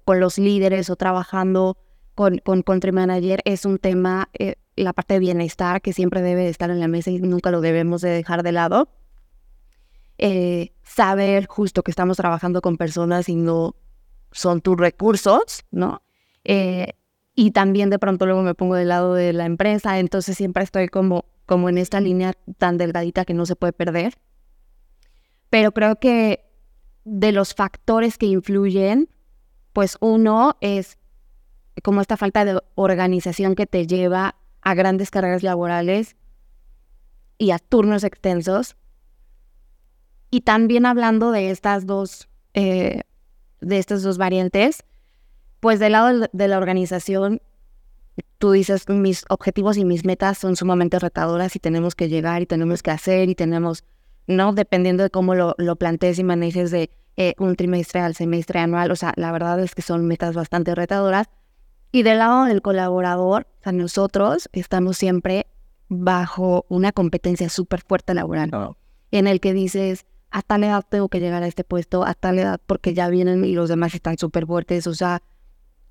con 0.06 0.20
los 0.20 0.38
líderes 0.38 0.90
o 0.90 0.96
trabajando 0.96 1.78
con, 2.16 2.40
con 2.40 2.62
Country 2.62 2.92
Manager, 2.92 3.42
es 3.46 3.66
un 3.66 3.78
tema 3.78 4.30
eh, 4.34 4.56
la 4.76 4.94
parte 4.94 5.16
de 5.16 5.20
bienestar 5.20 5.82
que 5.82 5.94
siempre 5.94 6.22
debe 6.22 6.50
estar 6.50 6.70
en 6.70 6.80
la 6.80 6.88
mesa 6.88 7.12
y 7.12 7.20
nunca 7.20 7.52
lo 7.52 7.62
debemos 7.62 8.02
de 8.02 8.10
dejar 8.10 8.44
de 8.44 8.52
lado. 8.52 8.90
Eh, 10.20 10.74
saber 10.84 11.46
justo 11.48 11.84
que 11.84 11.92
estamos 11.92 12.18
trabajando 12.18 12.62
con 12.62 12.78
personas 12.78 13.30
y 13.30 13.36
no 13.36 13.76
son 14.32 14.62
tus 14.62 14.78
recursos, 14.78 15.64
¿no? 15.72 16.02
Y 17.40 17.52
también 17.52 17.92
de 17.92 18.00
pronto 18.00 18.26
luego 18.26 18.42
me 18.42 18.56
pongo 18.56 18.74
del 18.74 18.88
lado 18.88 19.14
de 19.14 19.32
la 19.32 19.46
empresa, 19.46 20.00
entonces 20.00 20.36
siempre 20.36 20.64
estoy 20.64 20.88
como, 20.88 21.26
como 21.48 21.70
en 21.70 21.80
esta 21.80 22.00
línea 22.00 22.34
tan 22.60 22.78
delgadita 22.78 23.26
que 23.26 23.34
no 23.34 23.48
se 23.48 23.56
puede 23.56 23.74
perder. 23.74 24.14
Pero 25.50 25.72
creo 25.72 25.96
que 25.96 26.46
de 27.06 27.32
los 27.32 27.56
factores 27.56 28.18
que 28.18 28.28
influyen, 28.28 29.10
pues 29.74 29.98
uno 30.02 30.58
es 30.62 31.00
como 31.84 32.02
esta 32.02 32.18
falta 32.18 32.44
de 32.44 32.60
organización 32.76 33.56
que 33.56 33.66
te 33.66 33.88
lleva 33.88 34.36
a 34.62 34.74
grandes 34.76 35.10
carreras 35.10 35.42
laborales 35.42 36.18
y 37.38 37.52
a 37.52 37.60
turnos 37.60 38.04
extensos. 38.04 38.76
Y 40.30 40.42
también 40.42 40.86
hablando 40.86 41.32
de 41.32 41.50
estas 41.50 41.86
dos, 41.86 42.28
eh, 42.54 43.04
de 43.62 43.78
estas 43.78 44.04
dos 44.04 44.18
variantes, 44.18 44.84
pues 45.62 45.80
del 45.80 45.94
lado 45.94 46.28
de 46.30 46.48
la 46.50 46.58
organización, 46.58 47.42
tú 48.38 48.52
dices, 48.52 48.88
mis 48.90 49.26
objetivos 49.30 49.78
y 49.78 49.86
mis 49.86 50.06
metas 50.06 50.38
son 50.38 50.56
sumamente 50.56 51.00
retadoras 51.00 51.56
y 51.56 51.60
tenemos 51.60 51.96
que 51.96 52.10
llegar 52.10 52.42
y 52.42 52.46
tenemos 52.46 52.84
que 52.84 52.92
hacer 52.92 53.30
y 53.30 53.36
tenemos, 53.36 53.84
¿no? 54.28 54.54
Dependiendo 54.54 55.04
de 55.04 55.10
cómo 55.10 55.36
lo, 55.36 55.56
lo 55.58 55.76
plantees 55.76 56.20
y 56.20 56.24
manejes 56.24 56.72
de 56.72 56.92
eh, 57.18 57.34
un 57.40 57.56
trimestre 57.56 58.00
al 58.02 58.14
semestre 58.14 58.60
anual, 58.60 58.92
o 58.92 58.96
sea, 58.96 59.14
la 59.16 59.32
verdad 59.32 59.60
es 59.60 59.74
que 59.74 59.82
son 59.82 60.06
metas 60.06 60.36
bastante 60.36 60.76
retadoras, 60.76 61.28
y 61.92 62.04
del 62.04 62.20
lado 62.20 62.46
del 62.46 62.62
colaborador, 62.62 63.48
o 63.60 63.64
sea, 63.64 63.72
nosotros 63.72 64.50
estamos 64.52 64.98
siempre 64.98 65.48
bajo 65.90 66.66
una 66.70 66.92
competencia 66.92 67.50
súper 67.50 67.82
fuerte 67.82 68.14
laboral, 68.14 68.52
en 69.12 69.26
el 69.26 69.40
que 69.40 69.54
dices, 69.54 70.06
a 70.30 70.42
tal 70.42 70.64
edad 70.64 70.86
tengo 70.88 71.10
que 71.10 71.20
llegar 71.20 71.42
a 71.42 71.48
este 71.48 71.64
puesto, 71.64 72.06
a 72.06 72.14
tal 72.14 72.38
edad 72.38 72.62
porque 72.66 72.94
ya 72.94 73.10
vienen 73.10 73.44
y 73.46 73.54
los 73.54 73.70
demás 73.70 73.96
están 73.96 74.18
súper 74.18 74.46
fuertes, 74.46 74.86
o 74.86 74.94
sea, 74.94 75.24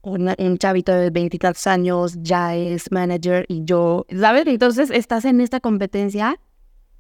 un, 0.03 0.59
chavito 0.59 0.93
de 0.93 1.11
veintitantos 1.11 1.67
años 1.67 2.17
ya 2.21 2.55
es 2.55 2.91
manager 2.93 3.45
y 3.49 3.65
yo, 3.65 4.07
¿sabes? 4.19 4.47
Entonces 4.47 4.91
estás 4.91 5.25
en 5.25 5.41
esta 5.41 5.61
competencia 5.61 6.39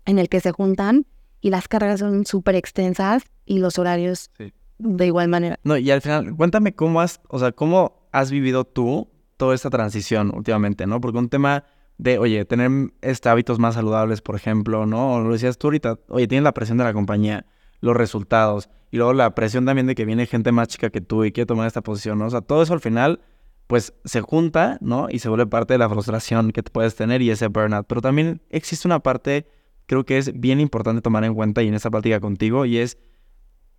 en 0.05 0.19
el 0.19 0.29
que 0.29 0.41
se 0.41 0.53
juntan 0.53 1.07
y 1.41 1.50
las 1.50 1.69
carreras 1.69 2.00
son 2.00 2.26
súper 2.26 2.57
extensas 2.57 3.23
y 3.45 3.59
los 3.59 3.79
horarios 3.79 4.31
de 4.79 5.07
igual 5.07 5.29
manera. 5.29 5.59
No, 5.65 5.76
y 5.76 5.91
al 5.91 6.03
final, 6.03 6.35
cuéntame 6.37 6.75
cómo 6.75 7.00
has, 7.00 7.21
o 7.29 7.38
sea, 7.38 7.53
cómo 7.53 8.09
has 8.12 8.31
vivido 8.31 8.65
tú 8.65 9.09
toda 9.37 9.55
esta 9.55 9.71
transición 9.71 10.33
últimamente, 10.35 10.87
¿no? 10.87 11.00
Porque 11.00 11.19
un 11.19 11.29
tema 11.29 11.65
de, 11.99 12.19
oye, 12.19 12.45
tener 12.45 12.71
este, 13.00 13.29
hábitos 13.29 13.59
más 13.59 13.75
saludables, 13.75 14.21
por 14.21 14.35
ejemplo, 14.35 14.87
¿no? 14.87 15.15
O 15.15 15.21
lo 15.21 15.33
decías 15.33 15.59
tú 15.59 15.69
ahorita, 15.69 15.99
oye, 16.09 16.26
tienes 16.26 16.45
la 16.45 16.53
presión 16.53 16.79
de 16.79 16.85
la 16.85 16.93
compañía, 16.93 17.47
los 17.87 17.97
resultados, 17.97 18.69
y 18.90 18.99
luego 18.99 19.12
la 19.12 19.35
presión 19.35 19.64
también 19.64 19.87
de 19.87 19.95
que 19.95 20.05
viene 20.05 20.26
gente 20.26 20.52
más 20.52 20.69
chica 20.69 20.90
que 20.90 21.00
tú 21.00 21.25
y 21.25 21.33
quiere 21.33 21.47
tomar 21.47 21.66
esta 21.66 21.83
posición. 21.83 22.21
O 22.23 22.31
sea, 22.31 22.40
todo 22.40 22.62
eso 22.62 22.73
al 22.73 22.81
final, 22.81 23.21
pues 23.66 23.95
se 24.05 24.21
junta, 24.21 24.78
¿no? 24.81 25.09
Y 25.11 25.19
se 25.19 25.28
vuelve 25.28 25.47
parte 25.47 25.75
de 25.75 25.78
la 25.78 25.88
frustración 25.88 26.52
que 26.52 26.62
puedes 26.62 26.95
tener 26.95 27.23
y 27.23 27.31
ese 27.31 27.49
burnout. 27.49 27.87
Pero 27.87 28.00
también 28.00 28.43
existe 28.50 28.87
una 28.87 29.00
parte, 29.00 29.47
creo 29.87 30.05
que 30.05 30.19
es 30.19 30.38
bien 30.38 30.61
importante 30.61 31.02
tomar 31.02 31.25
en 31.25 31.35
cuenta 31.35 31.62
y 31.62 31.69
en 31.69 31.75
esta 31.75 31.90
plática 31.90 32.21
contigo, 32.21 32.64
y 32.64 32.78
es 32.78 32.99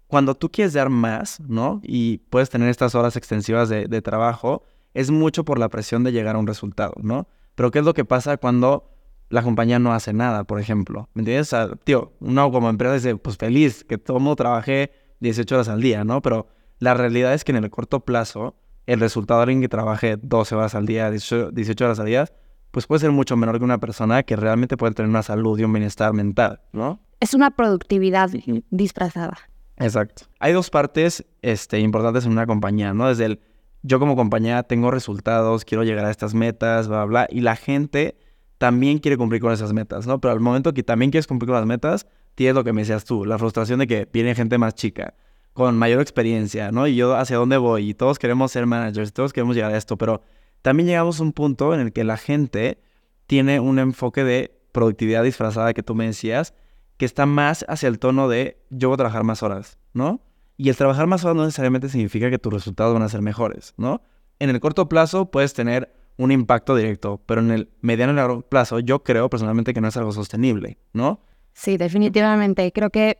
cuando 0.08 0.36
tú 0.36 0.50
quieres 0.50 0.74
dar 0.74 0.90
más, 0.90 1.40
¿no? 1.42 1.82
Y 1.84 2.20
puedes 2.30 2.50
tener 2.50 2.70
estas 2.70 2.96
horas 2.96 3.16
extensivas 3.16 3.70
de, 3.70 4.02
trabajo, 4.02 4.64
es 4.94 5.12
mucho 5.12 5.44
por 5.46 5.60
la 5.60 5.70
presión 5.70 6.04
de 6.04 6.12
llegar 6.12 6.36
a 6.36 6.40
un 6.40 6.48
resultado, 6.48 6.94
¿no? 7.02 7.28
Pero 7.56 7.72
¿qué 7.72 7.80
es 7.80 7.86
lo 7.86 7.94
que 7.94 8.06
pasa 8.06 8.38
cuando 8.38 8.90
la 9.30 9.44
compañía 9.44 9.80
no 9.80 9.94
hace 9.94 10.14
nada, 10.14 10.44
por 10.46 10.60
ejemplo? 10.60 11.10
¿Me 11.14 11.22
entiendes? 11.22 11.48
O 11.48 11.50
sea, 11.50 11.76
tío, 11.84 12.14
uno 12.20 12.52
como 12.52 12.70
empresa 12.70 12.94
dice, 12.96 13.16
pues 13.16 13.38
feliz, 13.38 13.84
que 13.84 13.98
todo 13.98 14.18
el 14.18 14.24
mundo 14.24 14.36
trabaje 14.36 14.92
18 15.20 15.56
horas 15.56 15.70
al 15.70 15.82
día, 15.82 16.04
¿no? 16.04 16.22
Pero 16.22 16.48
la 16.80 16.94
realidad 16.94 17.34
es 17.34 17.44
que 17.44 17.52
en 17.52 17.64
el 17.64 17.70
corto 17.70 18.02
plazo, 18.02 18.56
el 18.86 19.00
resultado 19.00 19.40
de 19.40 19.44
alguien 19.44 19.62
que 19.62 19.70
trabaje 19.70 20.18
12 20.22 20.56
horas 20.56 20.76
al 20.76 20.86
día, 20.86 21.10
18, 21.10 21.52
18 21.52 21.86
horas 21.86 22.00
al 22.00 22.06
día, 22.06 22.26
pues 22.72 22.86
puede 22.86 23.00
ser 23.00 23.12
mucho 23.12 23.36
menor 23.36 23.58
que 23.58 23.66
una 23.66 23.80
persona 23.80 24.24
que 24.24 24.36
realmente 24.36 24.78
puede 24.78 24.94
tener 24.94 25.10
una 25.10 25.24
salud 25.24 25.58
y 25.60 25.64
un 25.64 25.74
bienestar 25.74 26.14
mental, 26.14 26.62
¿no? 26.72 27.00
Es 27.20 27.34
una 27.34 27.52
productividad 27.52 28.30
disfrazada. 28.70 29.38
Exacto. 29.78 30.24
Hay 30.40 30.54
dos 30.54 30.70
partes 30.70 31.26
este, 31.42 31.80
importantes 31.80 32.26
en 32.26 32.32
una 32.32 32.46
compañía, 32.46 32.94
¿no? 32.94 33.08
Desde 33.08 33.26
el 33.26 33.40
yo 33.84 34.00
como 34.00 34.16
compañía 34.16 34.64
tengo 34.64 34.92
resultados, 34.92 35.64
quiero 35.64 35.84
llegar 35.84 36.06
a 36.06 36.12
estas 36.12 36.34
metas, 36.34 36.88
bla, 36.88 37.06
bla, 37.06 37.06
bla, 37.06 37.28
y 37.30 37.42
la 37.42 37.56
gente 37.56 38.18
también 38.58 39.00
quiere 39.00 39.18
cumplir 39.18 39.42
con 39.42 39.52
esas 39.52 39.74
metas, 39.74 40.08
¿no? 40.08 40.20
Pero 40.20 40.32
al 40.32 40.40
momento 40.40 40.74
que 40.74 40.84
también 40.84 41.12
quieres 41.12 41.28
cumplir 41.28 41.48
con 41.48 41.56
las 41.56 41.66
metas, 41.66 42.08
tienes 42.36 42.56
lo 42.56 42.64
que 42.64 42.74
me 42.74 42.82
decías 42.82 43.06
tú, 43.06 43.26
la 43.26 43.38
frustración 43.38 43.80
de 43.80 43.88
que 43.88 44.08
viene 44.12 44.36
gente 44.36 44.58
más 44.58 44.76
chica, 44.76 45.14
con 45.54 45.78
mayor 45.78 46.02
experiencia, 46.02 46.72
¿no? 46.72 46.88
Y 46.88 46.96
yo 46.96 47.16
hacia 47.16 47.38
dónde 47.38 47.58
voy, 47.58 47.90
y 47.90 47.94
todos 47.94 48.20
queremos 48.20 48.52
ser 48.52 48.66
managers, 48.66 49.14
todos 49.14 49.34
queremos 49.34 49.56
llegar 49.56 49.74
a 49.74 49.78
esto, 49.78 49.98
pero 49.98 50.22
también 50.62 50.88
llegamos 50.88 51.20
a 51.20 51.24
un 51.24 51.34
punto 51.34 51.74
en 51.74 51.80
el 51.80 51.94
que 51.94 52.04
la 52.04 52.18
gente 52.18 52.80
tiene 53.26 53.60
un 53.60 53.80
enfoque 53.80 54.24
de 54.24 54.60
productividad 54.72 55.24
disfrazada 55.24 55.74
que 55.74 55.84
tú 55.84 55.96
me 55.96 56.06
decías, 56.06 56.54
que 56.98 57.06
está 57.06 57.26
más 57.26 57.66
hacia 57.68 57.88
el 57.88 58.00
tono 58.00 58.28
de 58.28 58.64
yo 58.70 58.90
voy 58.90 58.96
a 58.96 58.98
trabajar 58.98 59.24
más 59.24 59.44
horas, 59.44 59.78
¿no? 59.94 60.22
Y 60.58 60.70
el 60.70 60.76
trabajar 60.76 61.06
más 61.08 61.24
horas 61.24 61.36
no 61.36 61.46
necesariamente 61.46 61.90
significa 61.90 62.30
que 62.30 62.40
tus 62.40 62.52
resultados 62.52 62.94
van 62.94 63.04
a 63.04 63.10
ser 63.10 63.22
mejores, 63.22 63.74
¿no? 63.78 64.02
En 64.40 64.50
el 64.50 64.60
corto 64.60 64.90
plazo 64.90 65.30
puedes 65.30 65.54
tener 65.54 65.92
un 66.18 66.32
impacto 66.32 66.76
directo, 66.76 67.22
pero 67.26 67.42
en 67.42 67.52
el 67.52 67.70
mediano 67.82 68.14
y 68.14 68.16
largo 68.16 68.42
plazo 68.42 68.80
yo 68.80 69.04
creo 69.04 69.30
personalmente 69.30 69.74
que 69.74 69.82
no 69.82 69.88
es 69.88 69.98
algo 69.98 70.12
sostenible, 70.12 70.78
¿no? 70.94 71.22
Sí, 71.54 71.78
definitivamente. 71.78 72.72
Creo 72.72 72.90
que 72.90 73.20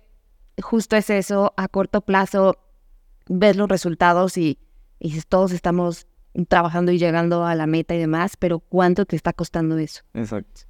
justo 0.62 0.96
es 0.96 1.10
eso, 1.10 1.54
a 1.58 1.68
corto 1.68 2.02
plazo 2.02 2.58
ves 3.28 3.56
los 3.56 3.70
resultados 3.70 4.38
y, 4.38 4.60
y 5.00 5.20
todos 5.22 5.52
estamos 5.52 6.08
trabajando 6.48 6.92
y 6.92 7.00
llegando 7.00 7.46
a 7.46 7.56
la 7.56 7.68
meta 7.68 7.96
y 7.96 8.00
demás, 8.00 8.38
pero 8.38 8.60
¿cuánto 8.60 9.06
te 9.06 9.16
está 9.16 9.34
costando 9.34 9.78
eso? 9.78 10.04
Exacto. 10.14 10.62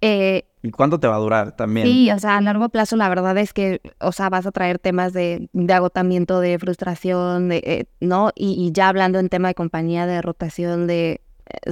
Eh, 0.00 0.44
¿Y 0.62 0.70
cuánto 0.70 1.00
te 1.00 1.06
va 1.06 1.16
a 1.16 1.18
durar 1.18 1.56
también? 1.56 1.86
Sí, 1.86 2.10
o 2.10 2.18
sea, 2.18 2.36
a 2.36 2.40
largo 2.40 2.68
plazo 2.68 2.96
la 2.96 3.08
verdad 3.08 3.36
es 3.38 3.52
que, 3.52 3.80
o 4.00 4.12
sea, 4.12 4.28
vas 4.28 4.46
a 4.46 4.52
traer 4.52 4.78
temas 4.78 5.12
de, 5.12 5.48
de 5.52 5.72
agotamiento, 5.72 6.40
de 6.40 6.58
frustración, 6.58 7.48
de, 7.48 7.62
eh, 7.64 7.84
¿no? 8.00 8.30
Y, 8.34 8.70
ya 8.72 8.88
hablando 8.88 9.18
en 9.18 9.28
tema 9.28 9.48
de 9.48 9.54
compañía, 9.54 10.06
de 10.06 10.20
rotación, 10.20 10.86
de, 10.86 11.20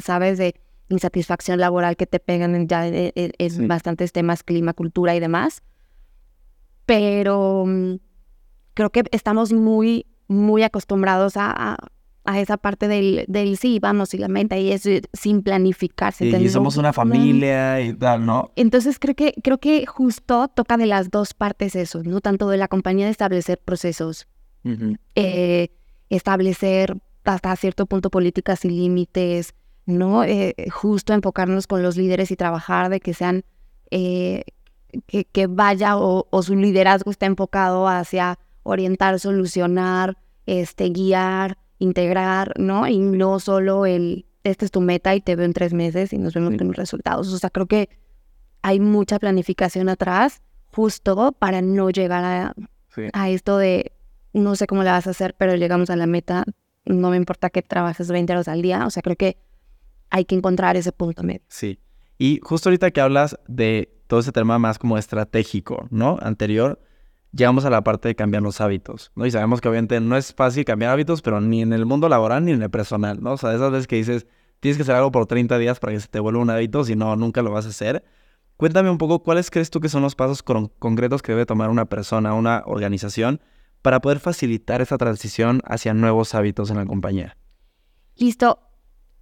¿sabes? 0.01 0.39
De 0.39 0.55
insatisfacción 0.89 1.59
laboral 1.59 1.97
que 1.97 2.07
te 2.07 2.21
pegan 2.21 2.69
ya 2.69 2.87
en, 2.87 3.69
bastantes 3.69 4.13
temas, 4.13 4.43
clima, 4.43 4.73
cultura 4.73 5.15
y 5.17 5.21
demás. 5.21 5.63
Pero 6.85 7.65
mm, 7.67 7.95
creo 8.75 8.91
que 8.91 9.05
estamos 9.11 9.53
muy, 9.53 10.07
muy 10.29 10.63
acostumbrados 10.63 11.37
a 11.37 11.77
a 12.27 12.41
esa 12.41 12.57
parte 12.57 12.89
del, 12.89 13.25
del 13.29 13.57
sí, 13.57 13.79
vamos, 13.79 14.13
y 14.13 14.19
la 14.19 14.29
meta, 14.29 14.59
y 14.59 14.73
eso 14.73 14.91
sin 15.13 15.43
planificarse. 15.43 16.27
Y, 16.27 16.49
somos 16.49 16.77
una 16.77 16.93
familia 16.93 17.81
y 17.81 17.95
tal, 17.95 18.27
¿no? 18.27 18.51
Entonces 18.57 18.99
creo 18.99 19.15
que, 19.15 19.35
creo 19.43 19.59
que 19.59 19.87
justo 19.87 20.49
toca 20.49 20.77
de 20.77 20.87
las 20.87 21.11
dos 21.11 21.35
partes 21.35 21.77
eso, 21.77 22.03
¿no? 22.03 22.21
Tanto 22.21 22.49
de 22.49 22.57
la 22.57 22.69
compañía 22.69 23.07
de 23.07 23.13
establecer 23.13 23.61
procesos, 23.65 24.27
eh, 25.15 25.69
establecer 26.11 26.97
hasta 27.25 27.55
cierto 27.57 27.87
punto 27.87 28.11
políticas 28.11 28.65
y 28.65 28.71
límites, 28.71 29.55
¿no? 29.87 30.25
Eh, 30.25 30.55
justo 30.71 31.15
enfocarnos 31.15 31.67
con 31.67 31.83
los 31.83 31.97
líderes 31.97 32.31
y 32.31 32.37
trabajar 32.37 32.91
de 32.91 33.01
que 33.01 33.15
sean, 33.15 33.45
eh, 33.91 34.45
que, 35.07 35.25
que, 35.25 35.47
vaya 35.47 35.97
o, 35.97 36.27
o 36.31 36.43
su 36.43 36.55
liderazgo 36.55 37.11
esté 37.11 37.27
enfocado 37.27 37.89
hacia 37.89 38.39
orientar, 38.63 39.19
solucionar, 39.21 40.19
este, 40.47 40.91
guiar, 40.91 41.59
integrar, 41.79 42.53
¿no? 42.59 42.87
Y 42.89 42.99
no 42.99 43.39
solo 43.41 43.87
el, 43.87 44.27
esta 44.45 44.65
es 44.65 44.71
tu 44.71 44.81
meta 44.81 45.15
y 45.15 45.21
te 45.21 45.37
veo 45.37 45.45
en 45.45 45.53
tres 45.53 45.73
meses 45.73 46.13
y 46.13 46.19
nos 46.19 46.35
vemos 46.35 46.57
con 46.57 46.69
los 46.69 46.77
resultados. 46.77 47.33
O 47.33 47.39
sea, 47.39 47.51
creo 47.51 47.67
que 47.67 47.89
hay 48.63 48.81
mucha 48.81 49.19
planificación 49.19 49.89
atrás 49.89 50.43
justo 50.73 51.33
para 51.33 51.63
no 51.63 51.91
llegar 51.91 52.25
a, 52.25 52.55
a 53.13 53.31
esto 53.31 53.59
de, 53.59 53.93
no 54.33 54.57
sé 54.57 54.67
cómo 54.67 54.83
la 54.83 54.93
vas 54.93 55.07
a 55.07 55.11
hacer, 55.11 55.35
pero 55.39 55.55
llegamos 55.55 55.91
a 55.91 55.97
la 55.97 56.07
meta, 56.07 56.45
no 56.85 57.11
me 57.11 57.17
importa 57.17 57.51
que 57.51 57.63
trabajes 57.63 58.09
20 58.09 58.33
horas 58.33 58.49
al 58.49 58.63
día. 58.63 58.87
O 58.87 58.91
sea, 58.91 59.03
creo 59.03 59.17
que 59.17 59.37
hay 60.11 60.25
que 60.25 60.35
encontrar 60.35 60.77
ese 60.77 60.93
punto 60.93 61.23
medio. 61.23 61.43
Sí. 61.49 61.79
Y 62.19 62.41
justo 62.43 62.69
ahorita 62.69 62.91
que 62.91 63.01
hablas 63.01 63.39
de 63.47 63.93
todo 64.07 64.21
ese 64.21 64.33
tema 64.33 64.59
más 64.59 64.79
como 64.79 64.99
estratégico, 64.99 65.87
¿no? 65.91 66.19
Anterior, 66.23 66.81
llegamos 67.33 67.65
a 67.65 67.71
la 67.71 67.83
parte 67.83 68.09
de 68.09 68.15
cambiar 68.15 68.43
los 68.43 68.61
hábitos, 68.61 69.13
¿no? 69.15 69.27
Y 69.27 69.31
sabemos 69.31 69.61
que 69.61 69.69
obviamente 69.69 70.01
no 70.01 70.17
es 70.17 70.33
fácil 70.33 70.65
cambiar 70.65 70.93
hábitos, 70.93 71.23
pero 71.23 71.41
ni 71.41 71.63
en 71.63 71.73
el 71.73 71.85
mundo 71.85 72.09
laboral 72.09 72.45
ni 72.45 72.53
en 72.53 72.63
el 72.63 72.71
personal, 72.71 73.23
¿no? 73.23 73.33
O 73.33 73.37
sea, 73.37 73.55
esas 73.55 73.71
veces 73.71 73.87
que 73.87 73.97
dices, 73.97 74.27
tienes 74.61 74.77
que 74.77 74.83
hacer 74.83 74.95
algo 74.95 75.11
por 75.11 75.27
30 75.27 75.59
días 75.59 75.79
para 75.79 75.93
que 75.93 76.01
se 76.01 76.09
te 76.09 76.21
vuelva 76.21 76.41
un 76.41 76.51
hábito, 76.51 76.85
si 76.85 76.97
no, 76.97 77.15
nunca 77.17 77.43
lo 77.43 77.51
vas 77.51 77.67
a 77.67 77.71
hacer. 77.71 78.05
Cuéntame 78.57 78.89
un 78.89 78.99
poco, 78.99 79.23
¿cuáles 79.23 79.51
crees 79.51 79.69
tú 79.69 79.81
que 79.81 79.91
son 79.91 80.03
los 80.03 80.15
pasos 80.15 80.43
concretos 80.43 81.21
que 81.21 81.33
debe 81.33 81.45
tomar 81.45 81.69
una 81.69 81.85
persona, 81.85 82.33
una 82.33 82.63
organización, 82.65 83.41
para 83.83 84.01
poder 84.01 84.19
facilitar 84.19 84.81
esa 84.81 84.97
transición 84.97 85.61
hacia 85.67 85.93
nuevos 85.93 86.35
hábitos 86.35 86.71
en 86.71 86.77
la 86.79 86.87
compañía? 86.87 87.37
Listo. 88.17 88.66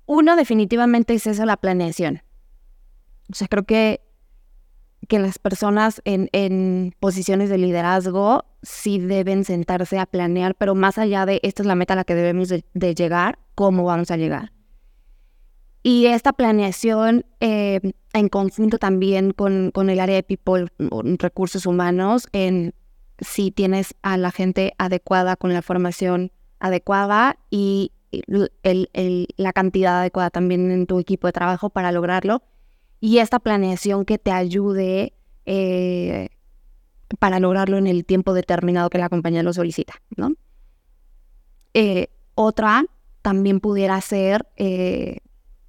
Uno 0.06 0.36
definitivamente 0.36 1.14
es 1.14 1.26
eso, 1.26 1.44
la 1.44 1.56
planeación. 1.56 2.22
O 3.30 3.34
sea, 3.34 3.48
creo 3.48 3.64
que 3.64 4.00
que 5.06 5.18
las 5.18 5.38
personas 5.38 6.00
en, 6.04 6.28
en, 6.32 6.94
posiciones 7.00 7.50
de 7.50 7.58
liderazgo 7.58 8.44
sí 8.62 8.98
deben 8.98 9.44
sentarse 9.44 9.98
a 9.98 10.06
planear, 10.06 10.54
pero 10.54 10.74
más 10.74 10.98
allá 10.98 11.26
de 11.26 11.40
esta 11.42 11.62
es 11.62 11.66
la 11.66 11.74
meta 11.74 11.94
a 11.94 11.96
la 11.96 12.04
que 12.04 12.14
debemos 12.14 12.48
de, 12.48 12.94
llegar, 12.94 13.38
¿cómo 13.54 13.84
vamos 13.84 14.10
a 14.10 14.16
llegar? 14.16 14.52
Y 15.82 16.06
esta 16.06 16.32
planeación 16.32 17.26
eh, 17.40 17.80
en 18.14 18.28
conjunto 18.28 18.78
también 18.78 19.32
con, 19.32 19.70
con, 19.72 19.90
el 19.90 20.00
área 20.00 20.16
de 20.16 20.22
people, 20.22 20.68
recursos 21.18 21.66
humanos, 21.66 22.26
en 22.32 22.74
si 23.18 23.50
tienes 23.50 23.94
a 24.02 24.16
la 24.16 24.30
gente 24.30 24.72
adecuada 24.78 25.36
con 25.36 25.52
la 25.52 25.62
formación 25.62 26.32
adecuada 26.58 27.36
y 27.50 27.92
la 28.26 29.52
cantidad 29.52 30.00
adecuada 30.00 30.30
también 30.30 30.70
en 30.70 30.86
tu 30.86 30.98
equipo 30.98 31.26
de 31.26 31.32
trabajo 31.32 31.70
para 31.70 31.92
lograrlo 31.92 32.42
y 33.04 33.18
esta 33.18 33.38
planeación 33.38 34.06
que 34.06 34.16
te 34.18 34.30
ayude 34.30 35.12
eh, 35.44 36.30
para 37.18 37.38
lograrlo 37.38 37.76
en 37.76 37.86
el 37.86 38.06
tiempo 38.06 38.32
determinado 38.32 38.88
que 38.88 38.96
la 38.96 39.10
compañía 39.10 39.42
lo 39.42 39.52
solicita, 39.52 39.94
¿no? 40.16 40.32
Eh, 41.74 42.08
otra 42.34 42.86
también 43.20 43.60
pudiera 43.60 44.00
ser 44.00 44.46
eh, 44.56 45.18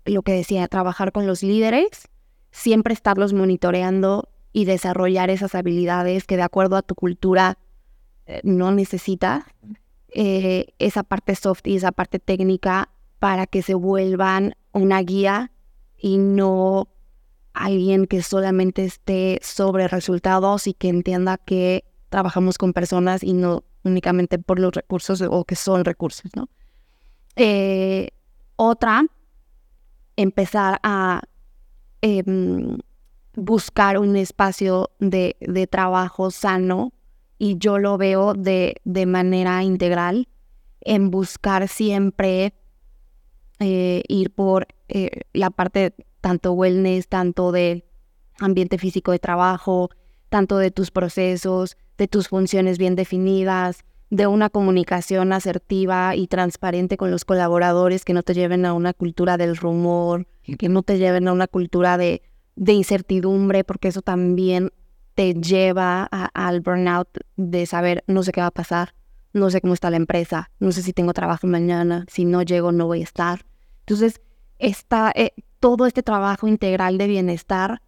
lo 0.06 0.22
que 0.22 0.32
decía, 0.32 0.68
trabajar 0.70 1.12
con 1.12 1.28
los 1.28 1.44
líderes, 1.44 2.08
siempre 2.52 2.94
estarlos 2.94 3.34
monitoreando 3.34 4.30
y 4.54 4.64
desarrollar 4.64 5.30
esas 5.30 5.56
habilidades 5.56 6.24
que 6.24 6.38
de 6.38 6.44
acuerdo 6.44 6.78
a 6.78 6.84
tu 6.84 6.96
cultura 6.96 7.58
no 8.44 8.72
necesitas, 8.72 9.44
esa 10.16 11.04
parte 11.04 11.36
soft 11.36 11.68
y 11.68 11.76
esa 11.76 11.92
parte 11.92 12.20
técnica 12.20 12.90
para 13.20 13.48
que 13.48 13.62
se 13.62 13.74
vuelvan 13.74 14.56
una 14.72 15.02
guía 15.02 15.52
y 15.98 16.18
no 16.18 16.88
alguien 17.54 18.06
que 18.06 18.22
solamente 18.22 18.86
esté 18.86 19.40
sobre 19.42 19.88
resultados 19.88 20.68
y 20.68 20.74
que 20.74 20.90
entienda 20.90 21.38
que 21.38 21.86
trabajamos 22.10 22.58
con 22.58 22.74
personas 22.74 23.24
y 23.24 23.34
no 23.34 23.64
únicamente 23.84 24.40
por 24.40 24.60
los 24.60 24.74
recursos 24.74 25.22
o 25.22 25.44
que 25.46 25.56
son 25.56 25.86
recursos, 25.86 26.32
¿no? 26.36 26.50
Eh, 27.36 28.10
otra, 28.56 29.06
empezar 30.16 30.80
a 30.84 31.22
em, 32.02 32.78
buscar 33.36 33.98
un 33.98 34.16
espacio 34.16 34.92
de, 35.00 35.36
trabajo 35.70 36.32
sano 36.32 36.94
y 37.38 37.58
yo 37.58 37.78
lo 37.80 37.98
veo 37.98 38.34
de, 38.34 38.82
de 38.84 39.06
manera 39.06 39.64
integral 39.64 40.28
en 40.82 41.12
buscar 41.12 41.68
siempre 41.68 42.54
eh, 43.60 44.04
ir 44.08 44.32
por 44.32 44.68
eh, 44.88 45.22
la 45.34 45.50
parte 45.50 45.94
tanto 46.22 46.54
wellness, 46.54 47.08
tanto 47.08 47.52
del 47.52 47.86
ambiente 48.40 48.78
físico 48.78 49.12
de 49.12 49.20
trabajo, 49.20 49.90
tanto 50.30 50.58
de 50.58 50.72
tus 50.72 50.92
procesos, 50.92 51.78
de 51.98 52.08
tus 52.08 52.28
funciones 52.28 52.78
bien 52.78 52.96
definidas, 52.96 53.86
de 54.10 54.28
una 54.28 54.50
comunicación 54.50 55.34
asertiva 55.34 56.16
y 56.16 56.28
transparente 56.28 56.98
con 56.98 57.12
los 57.12 57.26
colaboradores 57.26 58.06
que 58.06 58.14
no 58.14 58.24
te 58.24 58.34
lleven 58.34 58.66
a 58.66 58.74
una 58.74 58.94
cultura 58.94 59.38
del 59.38 59.58
rumor, 59.58 60.28
que 60.58 60.70
no 60.70 60.84
te 60.84 60.98
lleven 60.98 61.28
a 61.28 61.34
una 61.34 61.48
cultura 61.48 61.98
de, 61.98 62.22
de 62.56 62.74
incertidumbre, 62.74 63.64
porque 63.64 63.88
eso 63.88 64.02
también 64.02 64.72
te 65.16 65.34
lleva 65.34 66.04
al 66.04 66.62
burnout 66.62 67.10
de 67.38 67.66
saber 67.66 68.04
no 68.08 68.22
sé 68.22 68.32
qué 68.32 68.42
va 68.42 68.48
a 68.48 68.52
pasar, 68.52 68.94
no 69.34 69.50
sé 69.50 69.62
cómo 69.62 69.74
está 69.74 69.90
la 69.90 69.98
empresa, 69.98 70.52
no 70.60 70.72
sé 70.72 70.82
si 70.82 70.94
tengo 70.94 71.14
trabajo 71.14 71.48
mañana, 71.48 72.06
si 72.10 72.26
no 72.26 72.42
llego 72.44 72.72
no 72.72 72.86
voy 72.86 73.02
a 73.02 73.04
estar. 73.04 73.46
Entonces, 73.80 74.22
está, 74.60 75.12
eh, 75.16 75.32
todo 75.60 75.86
este 75.86 76.04
trabajo 76.04 76.48
integral 76.48 76.98
de 76.98 77.08
bienestar 77.08 77.82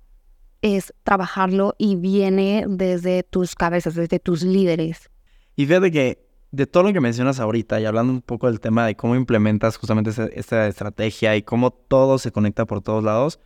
es 0.61 0.93
trabajarlo 1.03 1.75
y 1.77 1.97
viene 1.97 2.65
desde 2.67 3.23
tus 3.23 3.55
cabezas, 3.55 3.95
desde 3.95 4.19
tus 4.19 4.43
líderes. 4.43 5.09
Y 5.55 5.65
fíjate 5.65 5.91
que 5.91 6.27
de 6.51 6.65
todo 6.65 6.83
lo 6.83 6.93
que 6.93 7.01
mencionas 7.01 7.39
ahorita 7.39 7.79
y 7.79 7.85
hablando 7.85 8.13
un 8.13 8.21
poco 8.21 8.47
del 8.47 8.59
tema 8.59 8.85
de 8.85 8.95
cómo 8.95 9.15
implementas 9.15 9.77
justamente 9.77 10.11
esta 10.33 10.67
estrategia 10.67 11.35
y 11.35 11.43
cómo 11.43 11.71
todo 11.71 12.19
se 12.19 12.31
conecta 12.31 12.65
por 12.65 12.81
todos 12.81 13.03
lados, 13.03 13.39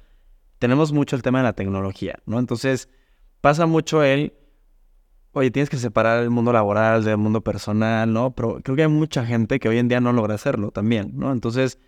tenemos 0.59 0.91
mucho 0.93 1.15
el 1.15 1.23
tema 1.23 1.39
de 1.39 1.45
la 1.45 1.53
tecnología, 1.53 2.19
¿no? 2.25 2.37
Entonces, 2.37 2.89
pasa 3.41 3.65
mucho 3.65 4.03
el, 4.03 4.33
oye, 5.33 5.51
tienes 5.51 5.69
que 5.69 5.77
separar 5.77 6.23
el 6.23 6.29
mundo 6.29 6.53
laboral 6.53 7.03
del 7.03 7.17
mundo 7.17 7.41
personal, 7.41 8.11
¿no? 8.13 8.31
Pero 8.35 8.61
creo 8.63 8.75
que 8.75 8.83
hay 8.83 8.87
mucha 8.87 9.25
gente 9.25 9.59
que 9.59 9.69
hoy 9.69 9.77
en 9.77 9.87
día 9.87 9.99
no 9.99 10.13
logra 10.13 10.35
hacerlo 10.35 10.71
también, 10.71 11.11
¿no? 11.15 11.31
Entonces, 11.31 11.79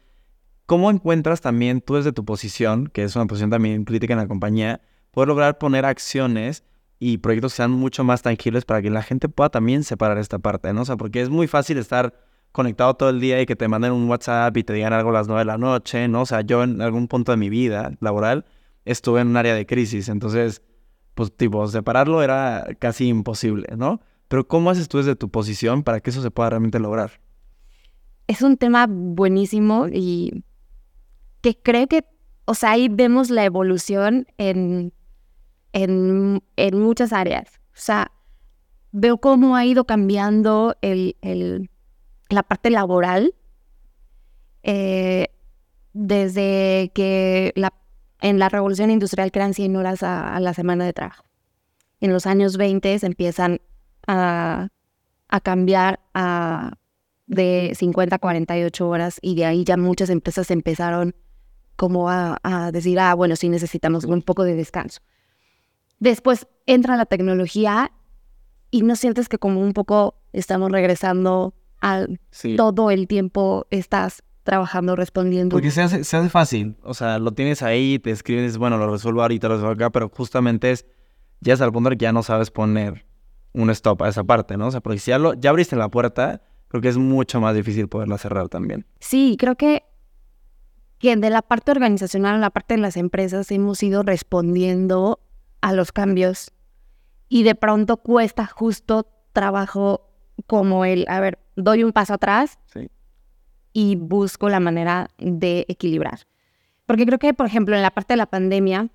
¿cómo 0.66 0.90
encuentras 0.92 1.42
también 1.42 1.82
tú 1.82 1.96
desde 1.96 2.12
tu 2.12 2.26
posición, 2.26 2.88
que 2.88 3.04
es 3.04 3.16
una 3.16 3.28
posición 3.28 3.50
también 3.50 3.86
crítica 3.86 4.14
en 4.14 4.20
la 4.20 4.28
compañía, 4.28 4.82
poder 5.12 5.28
lograr 5.28 5.58
poner 5.60 5.86
acciones 5.86 6.64
y 7.00 7.20
proyectos 7.20 7.54
que 7.54 7.58
sean 7.58 7.72
mucho 7.72 8.04
más 8.04 8.22
tangibles 8.22 8.66
para 8.66 8.82
que 8.82 8.90
la 8.90 9.04
gente 9.04 9.30
pueda 9.30 9.50
también 9.50 9.84
separar 9.84 10.18
esta 10.18 10.40
parte, 10.40 10.74
¿no? 10.74 10.82
O 10.82 10.86
sea, 10.86 10.98
porque 10.98 11.22
es 11.22 11.30
muy 11.30 11.48
fácil 11.48 11.78
estar 11.78 12.14
conectado 12.54 12.94
todo 12.94 13.10
el 13.10 13.20
día 13.20 13.42
y 13.42 13.46
que 13.46 13.56
te 13.56 13.68
manden 13.68 13.92
un 13.92 14.08
WhatsApp 14.10 14.56
y 14.58 14.64
te 14.64 14.74
digan 14.74 14.94
algo 14.94 15.10
a 15.10 15.14
las 15.14 15.28
9 15.28 15.42
de 15.42 15.46
la 15.46 15.58
noche, 15.58 16.08
¿no? 16.08 16.22
O 16.22 16.26
sea, 16.26 16.42
yo 16.42 16.64
en 16.64 16.82
algún 16.82 17.08
punto 17.08 17.32
de 17.32 17.38
mi 17.38 17.50
vida 17.50 17.92
laboral 18.00 18.46
estuve 18.86 19.22
en 19.22 19.28
un 19.28 19.38
área 19.38 19.54
de 19.56 19.66
crisis, 19.66 20.08
entonces, 20.08 20.62
pues, 21.16 21.36
tipo, 21.36 21.66
separarlo 21.68 22.22
era 22.24 22.68
casi 22.80 23.08
imposible, 23.08 23.68
¿no? 23.78 24.02
Pero 24.28 24.48
¿cómo 24.48 24.70
haces 24.70 24.88
tú 24.88 24.98
desde 24.98 25.16
tu 25.16 25.30
posición 25.30 25.84
para 25.84 26.00
que 26.00 26.10
eso 26.10 26.22
se 26.22 26.32
pueda 26.32 26.50
realmente 26.50 26.80
lograr? 26.80 27.20
Es 28.28 28.42
un 28.42 28.58
tema 28.58 28.88
buenísimo 28.90 29.88
y 29.92 30.44
que 31.42 31.58
creo 31.62 31.88
que, 31.88 32.06
o 32.46 32.56
sea, 32.56 32.72
ahí 32.72 32.88
vemos 32.90 33.30
la 33.30 33.44
evolución 33.44 34.26
en 34.38 34.94
en, 35.74 36.42
muchas 36.80 37.12
áreas. 37.12 37.60
O 37.70 37.80
sea, 37.80 38.12
veo 38.92 39.18
cómo 39.18 39.56
ha 39.56 39.66
ido 39.66 39.86
cambiando 39.86 40.76
el, 40.82 41.70
la 42.30 42.44
parte 42.44 42.70
laboral 42.70 43.34
eh, 44.62 45.28
desde 45.94 46.92
que 46.94 47.52
la, 47.56 47.74
en 48.24 48.40
la 48.40 48.48
revolución 48.48 48.90
industrial 48.90 49.32
crean 49.32 49.54
100 49.54 49.76
horas 49.76 50.02
a, 50.02 50.40
la 50.40 50.54
semana 50.54 50.86
de 50.86 50.94
trabajo. 50.94 51.26
En 52.00 52.14
los 52.14 52.26
años 52.26 52.56
20 52.56 52.98
se 52.98 53.06
empiezan 53.06 53.60
a, 54.08 54.70
a 55.28 55.40
cambiar 55.42 56.00
a, 56.14 56.78
de 57.28 57.74
50 57.76 58.16
a 58.16 58.20
48 58.20 58.88
horas 58.88 59.20
y 59.22 59.36
de 59.36 59.46
ahí 59.46 59.66
ya 59.66 59.76
muchas 59.76 60.10
empresas 60.10 60.50
empezaron 60.52 61.14
como 61.76 62.10
a, 62.10 62.40
a 62.44 62.72
decir, 62.72 62.98
ah, 62.98 63.14
bueno, 63.14 63.36
sí 63.36 63.50
necesitamos 63.50 64.06
un 64.06 64.22
poco 64.22 64.46
de 64.46 64.56
descanso. 64.56 65.02
Después 66.00 66.48
entra 66.66 66.96
la 66.96 67.06
tecnología 67.06 67.92
y 68.72 68.84
no 68.84 68.96
sientes 68.96 69.28
que 69.28 69.38
como 69.38 69.60
un 69.60 69.74
poco 69.74 70.16
estamos 70.32 70.72
regresando 70.72 71.54
al 71.82 72.22
todo 72.56 72.90
el 72.90 73.08
tiempo 73.10 73.68
estás 73.70 74.24
trabajando, 74.44 74.96
respondiendo. 74.96 75.56
Porque 75.56 75.72
se 75.72 75.82
hace, 75.82 76.04
se 76.04 76.18
hace 76.18 76.30
fácil, 76.30 76.76
o 76.84 76.94
sea, 76.94 77.18
lo 77.18 77.32
tienes 77.32 77.64
ahí, 77.64 78.00
te 78.00 78.12
escribes, 78.12 78.58
bueno, 78.58 78.78
lo 78.78 78.92
resuelvo 78.92 79.22
ahorita, 79.22 79.48
lo 79.48 79.56
resuelvo 79.56 79.74
acá, 79.74 79.90
pero 79.90 80.10
justamente 80.10 80.72
es, 80.72 80.86
ya 81.40 81.54
es 81.54 81.62
al 81.62 81.72
punto 81.72 81.90
de 81.90 81.98
que 81.98 82.04
ya 82.04 82.12
no 82.14 82.24
sabes 82.24 82.52
poner 82.52 83.06
un 83.54 83.70
stop 83.70 84.04
a 84.04 84.10
esa 84.10 84.24
parte, 84.24 84.58
¿no? 84.58 84.68
O 84.68 84.72
sea, 84.72 84.82
porque 84.82 85.00
si 85.00 85.12
ya, 85.12 85.18
lo, 85.18 85.34
ya 85.34 85.50
abriste 85.50 85.76
la 85.76 85.90
puerta, 85.90 86.42
creo 86.68 86.82
que 86.82 86.90
es 86.90 86.98
mucho 86.98 87.40
más 87.40 87.56
difícil 87.56 87.88
poderla 87.88 88.18
cerrar 88.18 88.50
también. 88.50 88.86
Sí, 89.00 89.38
creo 89.40 89.56
que, 89.56 89.84
que 91.00 91.16
de 91.16 91.30
la 91.30 91.42
parte 91.42 91.72
organizacional, 91.72 92.42
la 92.42 92.50
parte 92.50 92.76
de 92.76 92.82
las 92.82 92.98
empresas, 92.98 93.50
hemos 93.52 93.82
ido 93.82 94.04
respondiendo 94.04 95.20
a 95.62 95.72
los 95.72 95.92
cambios 95.92 96.52
y 97.30 97.44
de 97.44 97.56
pronto 97.56 97.98
cuesta 97.98 98.46
justo 98.46 99.08
trabajo 99.32 100.10
como 100.48 100.84
el, 100.84 101.06
a 101.08 101.20
ver, 101.20 101.40
doy 101.56 101.84
un 101.84 101.94
paso 101.94 102.16
atrás 102.16 102.60
y 103.74 103.96
busco 103.96 104.50
la 104.50 104.60
manera 104.60 105.10
de 105.18 105.66
equilibrar. 105.68 106.20
Porque 106.86 107.06
creo 107.06 107.20
que, 107.20 107.34
por 107.34 107.48
ejemplo, 107.48 107.76
en 107.76 107.82
la 107.82 107.92
parte 107.92 108.14
de 108.14 108.18
la 108.18 108.28
pandemia, 108.28 108.90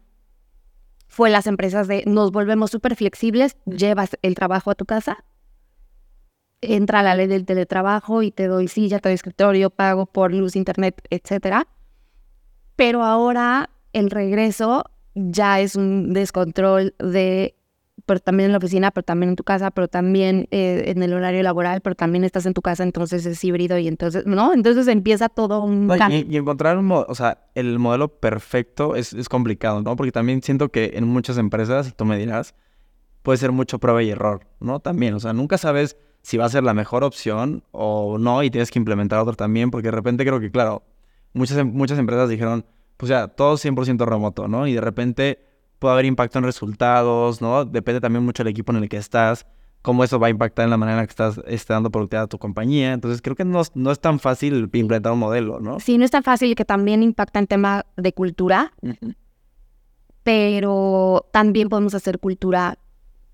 fue 1.09 1.31
las 1.31 1.47
empresas 1.47 1.89
de 1.89 2.05
nos 2.07 2.31
volvemos 2.31 2.71
súper 2.71 2.95
flexibles, 2.95 3.57
llevas 3.65 4.17
el 4.23 4.35
trabajo 4.35 4.71
a 4.71 4.75
tu 4.75 4.85
casa, 4.85 5.25
entra 6.61 7.03
la 7.03 7.15
ley 7.15 7.27
del 7.27 7.45
teletrabajo 7.45 8.23
y 8.23 8.31
te 8.31 8.47
doy 8.47 8.69
silla, 8.69 8.99
te 8.99 9.09
doy 9.09 9.15
escritorio, 9.15 9.71
pago 9.71 10.07
por 10.07 10.33
luz, 10.33 10.55
internet, 10.55 11.03
etc. 11.11 11.65
Pero 12.77 13.03
ahora 13.03 13.71
el 13.93 14.11
regreso 14.11 14.85
ya 15.15 15.61
es 15.61 15.75
un 15.75 16.13
descontrol 16.13 16.95
de, 16.99 17.58
pero 18.09 18.21
también 18.21 18.47
en 18.47 18.53
la 18.53 18.59
oficina, 18.59 18.91
pero 18.91 19.05
también 19.05 19.29
en 19.29 19.37
tu 19.37 19.45
casa, 19.45 19.71
pero 19.71 19.87
también 19.87 20.49
eh, 20.51 20.85
en 20.87 21.03
el 21.03 21.13
horario 21.13 21.43
laboral, 21.43 21.83
pero 21.83 21.95
también 21.95 22.25
estás 22.25 22.47
en 22.47 22.55
tu 22.55 22.63
casa, 22.63 22.83
entonces 22.83 23.27
es 23.27 23.45
híbrido 23.45 23.77
y 23.79 23.87
entonces, 23.87 24.27
¿no? 24.27 24.55
Entonces 24.55 24.89
empieza 24.89 25.29
todo 25.29 25.63
un 25.63 25.89
Y, 26.11 26.37
encontrar 26.37 26.79
un 26.79 26.91
o 26.91 27.15
sea, 27.15 27.47
el 27.55 27.79
modelo 27.79 28.09
perfecto 28.09 28.97
es, 28.97 29.13
es 29.13 29.29
complicado, 29.29 29.83
¿no? 29.83 29.95
Porque 29.95 30.11
también 30.11 30.43
siento 30.43 30.71
que 30.71 30.93
en 30.95 31.07
muchas 31.07 31.37
empresas, 31.37 31.95
tú 31.95 32.07
me 32.07 32.17
dirás, 32.19 32.55
puede 33.23 33.37
ser 33.37 33.53
mucho 33.53 33.79
prueba 33.79 34.03
y 34.03 34.09
error, 34.09 34.47
¿no? 34.59 34.81
También, 34.81 35.13
o 35.13 35.21
sea, 35.21 35.35
nunca 35.35 35.59
sabes 35.59 35.99
si 36.23 36.39
va 36.39 36.47
a 36.47 36.49
ser 36.49 36.65
la 36.65 36.73
mejor 36.73 37.05
opción 37.05 37.63
o 37.73 38.17
no 38.19 38.43
y 38.43 38.51
tienes 38.51 38.71
que 38.71 38.79
implementar 38.79 39.21
otro 39.21 39.35
también, 39.35 39.71
porque 39.71 39.89
de 39.89 39.93
repente 39.93 40.25
creo 40.25 40.41
que, 40.41 40.51
claro, 40.51 40.83
muchas, 41.35 41.63
muchas 41.65 41.99
empresas 41.99 42.31
dijeron, 42.31 42.65
pues 42.97 43.11
ya, 43.11 43.29
todo 43.29 43.59
100% 43.59 44.07
remoto, 44.07 44.49
¿no? 44.49 44.67
Y 44.67 44.73
de 44.73 44.81
repente 44.81 45.48
puede 45.79 45.93
haber 45.93 46.05
impacto 46.07 46.39
en 46.39 46.45
resultados, 46.45 47.41
¿no? 47.41 47.65
Depende 47.65 48.01
también 48.01 48.25
mucho 48.25 48.43
del 48.43 48.51
equipo 48.51 48.73
en 48.73 48.83
el 48.83 48.89
que 48.89 48.97
estás, 48.97 49.47
cómo 49.83 50.05
eso 50.05 50.19
va 50.19 50.27
a 50.27 50.31
impactar 50.31 50.65
en 50.65 50.71
la 50.71 50.77
manera 50.77 50.99
en 50.99 51.03
la 51.03 51.07
que 51.07 51.11
estás, 51.11 51.41
estás 51.47 51.77
dando 51.77 51.91
productividad 51.91 52.25
a 52.25 52.29
tu 52.29 52.39
compañía. 52.39 52.93
Entonces, 52.93 53.23
creo 53.23 53.37
que 53.37 53.45
no, 53.45 53.63
no, 53.75 53.91
es 53.91 54.01
tan 54.01 54.19
fácil 54.19 54.69
implementar 54.73 55.13
un 55.13 55.21
modelo, 55.21 55.61
¿no? 55.61 55.81
Sí, 55.81 55.99
no 55.99 56.05
es 56.05 56.11
tan 56.11 56.23
fácil 56.23 56.55
que 56.55 56.65
también 56.65 57.03
impacta 57.03 57.39
en 57.39 57.47
tema 57.47 57.87
de 57.97 58.13
cultura, 58.13 58.73
pero 60.23 61.27
también 61.33 61.69
podemos 61.69 61.95
hacer 61.95 62.19
cultura 62.19 62.79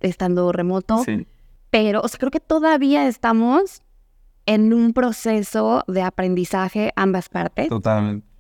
estando 0.00 0.52
remoto. 0.52 0.98
Sí. 1.04 1.26
Pero, 1.70 2.02
o 2.02 2.08
sea, 2.08 2.18
creo 2.18 2.30
que 2.30 2.40
todavía 2.40 3.08
estamos 3.08 3.82
en 4.46 4.72
un 4.72 4.92
proceso 4.92 5.82
de 5.88 6.02
aprendizaje 6.02 6.92
ambas 6.94 7.28
partes. 7.28 7.68
Totalmente. 7.68 8.33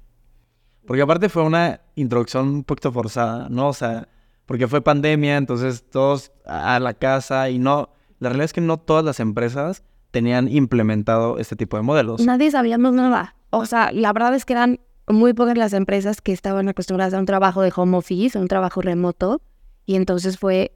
Porque 0.86 1.02
aparte 1.02 1.28
fue 1.28 1.42
una 1.42 1.80
introducción 1.94 2.48
un 2.48 2.64
poquito 2.64 2.92
forzada, 2.92 3.48
¿no? 3.48 3.68
O 3.68 3.72
sea, 3.72 4.08
porque 4.46 4.68
fue 4.68 4.82
pandemia, 4.82 5.36
entonces 5.36 5.84
todos 5.90 6.32
a 6.44 6.78
la 6.78 6.94
casa 6.94 7.50
y 7.50 7.58
no... 7.58 7.90
La 8.20 8.28
realidad 8.28 8.46
es 8.46 8.52
que 8.52 8.60
no 8.60 8.78
todas 8.78 9.04
las 9.04 9.20
empresas 9.20 9.82
tenían 10.10 10.48
implementado 10.48 11.38
este 11.38 11.56
tipo 11.56 11.76
de 11.76 11.82
modelos. 11.82 12.20
Nadie 12.20 12.50
sabíamos 12.50 12.94
nada. 12.94 13.34
O 13.50 13.66
sea, 13.66 13.90
la 13.92 14.12
verdad 14.12 14.34
es 14.34 14.44
que 14.44 14.52
eran 14.52 14.80
muy 15.08 15.34
pocas 15.34 15.58
las 15.58 15.72
empresas 15.72 16.20
que 16.20 16.32
estaban 16.32 16.68
acostumbradas 16.68 17.14
a 17.14 17.18
un 17.18 17.26
trabajo 17.26 17.62
de 17.62 17.72
home 17.74 17.96
office, 17.96 18.38
a 18.38 18.40
un 18.40 18.48
trabajo 18.48 18.80
remoto. 18.80 19.42
Y 19.86 19.96
entonces 19.96 20.38
fue, 20.38 20.72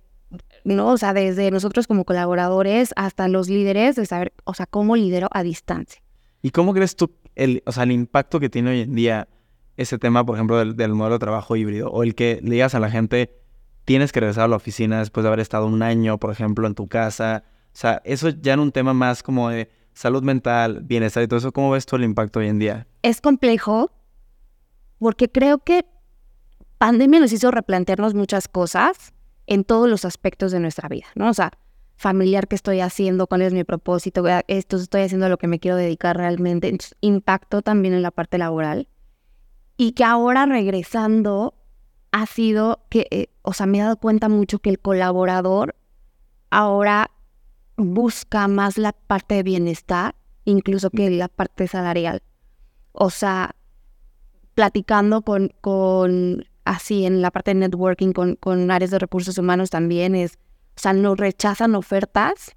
¿no? 0.65 0.89
O 0.89 0.99
sea, 0.99 1.15
desde 1.15 1.51
nosotros 1.51 1.87
como 1.87 2.05
colaboradores 2.05 2.93
hasta 2.97 3.29
los 3.29 3.49
líderes 3.49 3.97
de 3.97 4.07
saber, 4.07 4.33
o 4.45 4.55
sea, 4.55 4.67
cómo 4.67 4.97
lidero 4.97 5.29
a 5.31 5.43
distancia. 5.43 6.03
¿Y 6.43 6.51
cómo 6.51 6.75
crees 6.75 6.97
tú 6.97 7.11
el, 7.35 7.63
o 7.65 7.73
sea, 7.73 7.85
el 7.85 7.93
impacto 7.93 8.41
que 8.41 8.51
tiene 8.51 8.71
hoy 8.71 8.81
en 8.81 8.95
día 8.95 9.29
ese 9.79 9.97
tema, 9.97 10.27
por 10.27 10.35
ejemplo, 10.35 10.57
del, 10.57 10.95
modelo 10.95 11.15
de 11.15 11.19
trabajo 11.21 11.55
híbrido, 11.57 11.89
o 11.89 12.03
el 12.03 12.17
que 12.17 12.41
le 12.43 12.57
digas 12.57 12.75
a 12.75 12.81
la 12.81 12.91
gente, 12.91 13.33
tienes 13.85 14.11
que 14.11 14.21
regresar 14.21 14.45
a 14.45 14.49
la 14.49 14.57
oficina 14.57 14.99
después 14.99 15.23
de 15.23 15.29
haber 15.29 15.41
estado 15.41 15.67
un 15.67 15.83
año, 15.83 16.19
por 16.19 16.33
ejemplo, 16.33 16.67
en 16.67 16.75
tu 16.75 16.89
casa. 16.89 17.45
O 17.67 17.77
sea, 17.77 18.03
eso 18.05 18.29
ya 18.29 18.55
en 18.55 18.61
un 18.61 18.73
tema 18.73 18.93
más 18.93 19.23
como 19.23 19.49
de 19.49 19.71
salud 19.95 20.23
mental, 20.25 20.81
bienestar 20.83 21.23
y 21.23 21.29
todo 21.29 21.39
eso, 21.39 21.53
¿cómo 21.53 21.71
ves 21.71 21.87
tú 21.87 21.95
el 21.95 22.03
impacto 22.03 22.41
hoy 22.41 22.49
en 22.49 22.59
día? 22.59 22.89
Es 23.03 23.21
complejo 23.21 23.93
porque 24.99 25.31
creo 25.31 25.59
que 25.59 25.87
pandemia 26.79 27.21
nos 27.21 27.33
hizo 27.33 27.53
replantearnos 27.53 28.15
muchas 28.15 28.49
cosas 28.49 29.13
en 29.47 29.63
todos 29.63 29.89
los 29.89 30.05
aspectos 30.05 30.51
de 30.51 30.59
nuestra 30.59 30.89
vida, 30.89 31.07
¿no? 31.15 31.29
O 31.29 31.35
sea, 31.35 31.53
familiar, 31.97 32.49
qué 32.49 32.57
estoy 32.57 32.81
haciendo, 32.81 33.29
cuál 33.29 33.43
es 33.43 33.53
mi 33.53 33.63
propósito, 33.63 34.25
esto 34.49 34.77
estoy 34.77 35.03
haciendo 35.03 35.27
a 35.27 35.29
lo 35.29 35.39
que 35.39 35.47
me 35.47 35.61
quiero 35.61 35.77
dedicar 35.77 36.17
realmente, 36.17 36.77
impacto 37.01 37.63
también 37.63 37.95
en 37.95 38.03
la 38.03 38.11
parte 38.11 38.39
laboral 38.39 38.89
y 39.79 39.93
que 39.93 40.05
ahora 40.05 40.45
regresando 40.45 41.55
ha 42.11 42.27
sido 42.27 42.85
que, 42.91 43.07
eh, 43.11 43.29
o 43.43 43.53
sea, 43.55 43.67
me 43.67 43.79
he 43.79 43.83
dado 43.83 43.97
cuenta 43.97 44.29
mucho 44.29 44.59
que 44.59 44.71
el 44.71 44.81
colaborador 44.81 45.77
ahora 46.51 47.13
busca 47.77 48.49
más 48.49 48.77
la 48.77 48.93
parte 48.93 49.37
de 49.37 49.45
bienestar, 49.45 50.17
incluso 50.45 50.91
que 50.91 51.11
la 51.11 51.29
parte 51.29 51.69
salarial. 51.69 52.23
O 52.93 53.09
sea, 53.09 53.55
platicando 54.55 55.23
con, 55.23 55.53
con 55.61 56.45
así 56.65 57.07
en 57.07 57.23
la 57.23 57.31
parte 57.31 57.53
de 57.53 57.61
networking, 57.61 58.13
con, 58.13 58.35
con 58.35 58.71
áreas 58.73 58.91
de 58.91 58.99
recursos 58.99 59.39
humanos 59.39 59.71
también 59.71 60.17
es, 60.17 60.39
o 60.77 60.81
sea, 60.81 60.93
no 60.93 61.15
rechazan 61.15 61.77
ofertas 61.77 62.57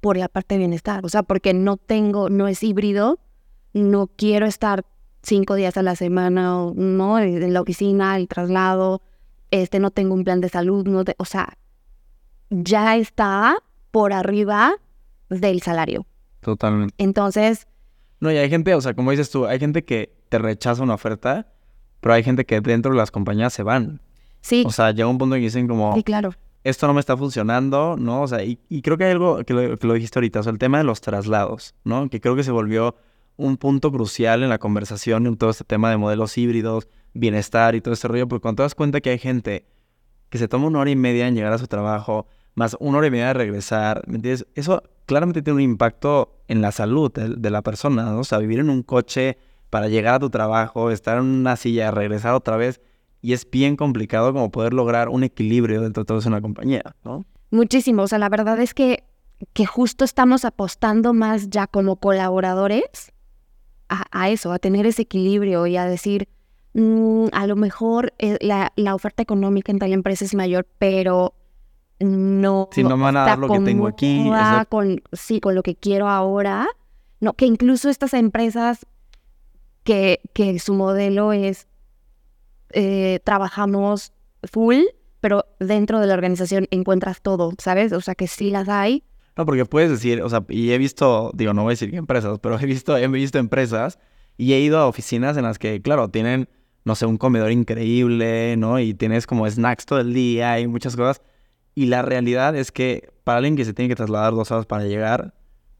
por 0.00 0.16
la 0.16 0.28
parte 0.28 0.56
de 0.56 0.60
bienestar. 0.60 1.06
O 1.06 1.08
sea, 1.08 1.22
porque 1.22 1.54
no 1.54 1.76
tengo, 1.76 2.28
no 2.28 2.48
es 2.48 2.64
híbrido, 2.64 3.20
no 3.72 4.08
quiero 4.08 4.46
estar 4.46 4.84
cinco 5.28 5.54
días 5.54 5.76
a 5.76 5.82
la 5.82 5.94
semana, 5.94 6.72
¿no? 6.74 7.18
En 7.18 7.52
la 7.52 7.60
oficina, 7.60 8.16
el 8.16 8.26
traslado, 8.28 9.02
este, 9.50 9.78
no 9.78 9.90
tengo 9.90 10.14
un 10.14 10.24
plan 10.24 10.40
de 10.40 10.48
salud, 10.48 10.86
no 10.86 11.04
o 11.16 11.24
sea, 11.24 11.56
ya 12.50 12.96
está 12.96 13.56
por 13.90 14.12
arriba 14.12 14.74
del 15.28 15.60
salario. 15.62 16.06
Totalmente. 16.40 16.94
Entonces, 16.98 17.66
No, 18.20 18.32
y 18.32 18.36
hay 18.36 18.48
gente, 18.50 18.74
o 18.74 18.80
sea, 18.80 18.94
como 18.94 19.10
dices 19.10 19.30
tú, 19.30 19.46
hay 19.46 19.58
gente 19.58 19.84
que 19.84 20.12
te 20.28 20.38
rechaza 20.38 20.82
una 20.82 20.94
oferta, 20.94 21.46
pero 22.00 22.14
hay 22.14 22.22
gente 22.22 22.44
que 22.44 22.60
dentro 22.60 22.90
de 22.92 22.98
las 22.98 23.10
compañías 23.10 23.52
se 23.52 23.62
van. 23.62 24.00
sí, 24.40 24.64
O 24.66 24.70
sea, 24.70 24.90
llega 24.92 25.08
un 25.08 25.18
punto 25.18 25.36
en 25.36 25.40
que 25.40 25.46
dicen 25.46 25.68
como, 25.68 25.94
sí, 25.94 26.02
claro. 26.02 26.32
esto 26.64 26.86
no 26.86 26.94
me 26.94 27.00
está 27.00 27.16
funcionando, 27.16 27.96
¿no? 27.98 28.22
O 28.22 28.26
sea, 28.28 28.42
y, 28.42 28.58
y 28.68 28.82
creo 28.82 28.96
que 28.98 29.04
hay 29.04 29.12
algo 29.12 29.44
que 29.44 29.52
lo, 29.54 29.76
que 29.78 29.86
lo 29.86 29.94
dijiste 29.94 30.18
ahorita, 30.18 30.40
o 30.40 30.42
sea, 30.42 30.52
el 30.52 30.58
tema 30.58 30.78
de 30.78 30.84
los 30.84 31.00
traslados, 31.00 31.74
¿no? 31.84 32.08
Que 32.08 32.20
creo 32.20 32.34
que 32.34 32.44
se 32.44 32.50
volvió 32.50 32.96
un 33.38 33.56
punto 33.56 33.90
crucial 33.90 34.42
en 34.42 34.50
la 34.50 34.58
conversación 34.58 35.26
en 35.26 35.36
todo 35.36 35.50
este 35.50 35.64
tema 35.64 35.90
de 35.90 35.96
modelos 35.96 36.36
híbridos, 36.36 36.88
bienestar 37.14 37.74
y 37.74 37.80
todo 37.80 37.94
este 37.94 38.08
rollo, 38.08 38.28
porque 38.28 38.42
cuando 38.42 38.56
te 38.58 38.62
das 38.64 38.74
cuenta 38.74 39.00
que 39.00 39.10
hay 39.10 39.18
gente 39.18 39.64
que 40.28 40.38
se 40.38 40.48
toma 40.48 40.66
una 40.66 40.80
hora 40.80 40.90
y 40.90 40.96
media 40.96 41.26
en 41.26 41.34
llegar 41.34 41.52
a 41.52 41.58
su 41.58 41.68
trabajo, 41.68 42.26
más 42.54 42.76
una 42.80 42.98
hora 42.98 43.06
y 43.06 43.10
media 43.10 43.28
de 43.28 43.34
regresar, 43.34 44.02
¿me 44.06 44.16
entiendes? 44.16 44.46
Eso 44.54 44.82
claramente 45.06 45.40
tiene 45.40 45.54
un 45.54 45.62
impacto 45.62 46.42
en 46.48 46.60
la 46.60 46.72
salud 46.72 47.12
de, 47.12 47.50
la 47.50 47.62
persona, 47.62 48.02
¿no? 48.02 48.18
O 48.18 48.24
sea, 48.24 48.38
vivir 48.38 48.58
en 48.58 48.70
un 48.70 48.82
coche 48.82 49.38
para 49.70 49.88
llegar 49.88 50.16
a 50.16 50.18
tu 50.18 50.30
trabajo, 50.30 50.90
estar 50.90 51.18
en 51.18 51.24
una 51.24 51.56
silla, 51.56 51.92
regresar 51.92 52.34
otra 52.34 52.56
vez, 52.56 52.80
y 53.22 53.34
es 53.34 53.48
bien 53.48 53.76
complicado 53.76 54.32
como 54.32 54.50
poder 54.50 54.74
lograr 54.74 55.08
un 55.08 55.22
equilibrio 55.22 55.80
dentro 55.80 56.02
de 56.02 56.06
todo 56.06 56.20
en 56.20 56.28
una 56.28 56.40
compañía, 56.40 56.82
¿no? 57.04 57.24
Muchísimo. 57.50 58.02
O 58.02 58.08
sea, 58.08 58.18
la 58.18 58.28
verdad 58.28 58.60
es 58.60 58.74
que, 58.74 59.04
que 59.52 59.64
justo 59.64 60.04
estamos 60.04 60.44
apostando 60.44 61.14
más 61.14 61.50
ya 61.50 61.68
como 61.68 61.96
colaboradores 61.96 63.12
a, 63.88 64.04
a 64.10 64.30
eso, 64.30 64.52
a 64.52 64.58
tener 64.58 64.86
ese 64.86 65.02
equilibrio 65.02 65.66
y 65.66 65.76
a 65.76 65.86
decir, 65.86 66.28
mm, 66.74 67.26
a 67.32 67.46
lo 67.46 67.56
mejor 67.56 68.14
eh, 68.18 68.38
la, 68.40 68.72
la 68.76 68.94
oferta 68.94 69.22
económica 69.22 69.72
en 69.72 69.78
tal 69.78 69.92
empresa 69.92 70.24
es 70.24 70.34
mayor, 70.34 70.66
pero 70.78 71.34
no, 72.00 72.68
Si 72.72 72.82
no 72.84 72.96
me 72.96 73.04
van 73.04 73.16
a 73.16 73.24
dar 73.24 73.38
lo 73.38 73.48
que 73.48 73.60
tengo 73.60 73.86
aquí, 73.86 74.28
exacto. 74.28 74.68
con, 74.68 75.02
sí, 75.12 75.40
con 75.40 75.54
lo 75.54 75.62
que 75.62 75.74
quiero 75.74 76.08
ahora. 76.08 76.66
No, 77.20 77.32
que 77.32 77.46
incluso 77.46 77.88
estas 77.88 78.14
empresas 78.14 78.86
que, 79.82 80.20
que 80.32 80.58
su 80.60 80.74
modelo 80.74 81.32
es 81.32 81.66
eh, 82.70 83.20
trabajamos 83.24 84.12
full, 84.44 84.82
pero 85.20 85.46
dentro 85.58 85.98
de 85.98 86.06
la 86.06 86.14
organización 86.14 86.68
encuentras 86.70 87.20
todo, 87.20 87.52
¿sabes? 87.58 87.92
O 87.92 88.00
sea 88.00 88.14
que 88.14 88.28
sí 88.28 88.50
las 88.50 88.68
hay. 88.68 89.02
No, 89.38 89.46
porque 89.46 89.64
puedes 89.64 89.88
decir, 89.88 90.20
o 90.20 90.28
sea, 90.28 90.44
y 90.48 90.72
he 90.72 90.78
visto, 90.78 91.30
digo, 91.32 91.54
no 91.54 91.62
voy 91.62 91.70
a 91.70 91.74
decir 91.74 91.92
qué 91.92 91.96
empresas, 91.96 92.40
pero 92.40 92.58
he 92.58 92.66
visto, 92.66 92.96
he 92.96 93.06
visto 93.06 93.38
empresas 93.38 94.00
y 94.36 94.52
he 94.52 94.60
ido 94.60 94.78
a 94.78 94.88
oficinas 94.88 95.36
en 95.36 95.44
las 95.44 95.60
que, 95.60 95.80
claro, 95.80 96.08
tienen, 96.08 96.48
no 96.84 96.96
sé, 96.96 97.06
un 97.06 97.18
comedor 97.18 97.52
increíble, 97.52 98.56
¿no? 98.56 98.80
Y 98.80 98.94
tienes 98.94 99.28
como 99.28 99.48
snacks 99.48 99.86
todo 99.86 100.00
el 100.00 100.12
día 100.12 100.58
y 100.58 100.66
muchas 100.66 100.96
cosas. 100.96 101.22
Y 101.76 101.86
la 101.86 102.02
realidad 102.02 102.56
es 102.56 102.72
que 102.72 103.12
para 103.22 103.38
alguien 103.38 103.54
que 103.54 103.64
se 103.64 103.72
tiene 103.72 103.88
que 103.88 103.94
trasladar 103.94 104.34
dos 104.34 104.50
horas 104.50 104.66
para 104.66 104.82
llegar, 104.86 105.34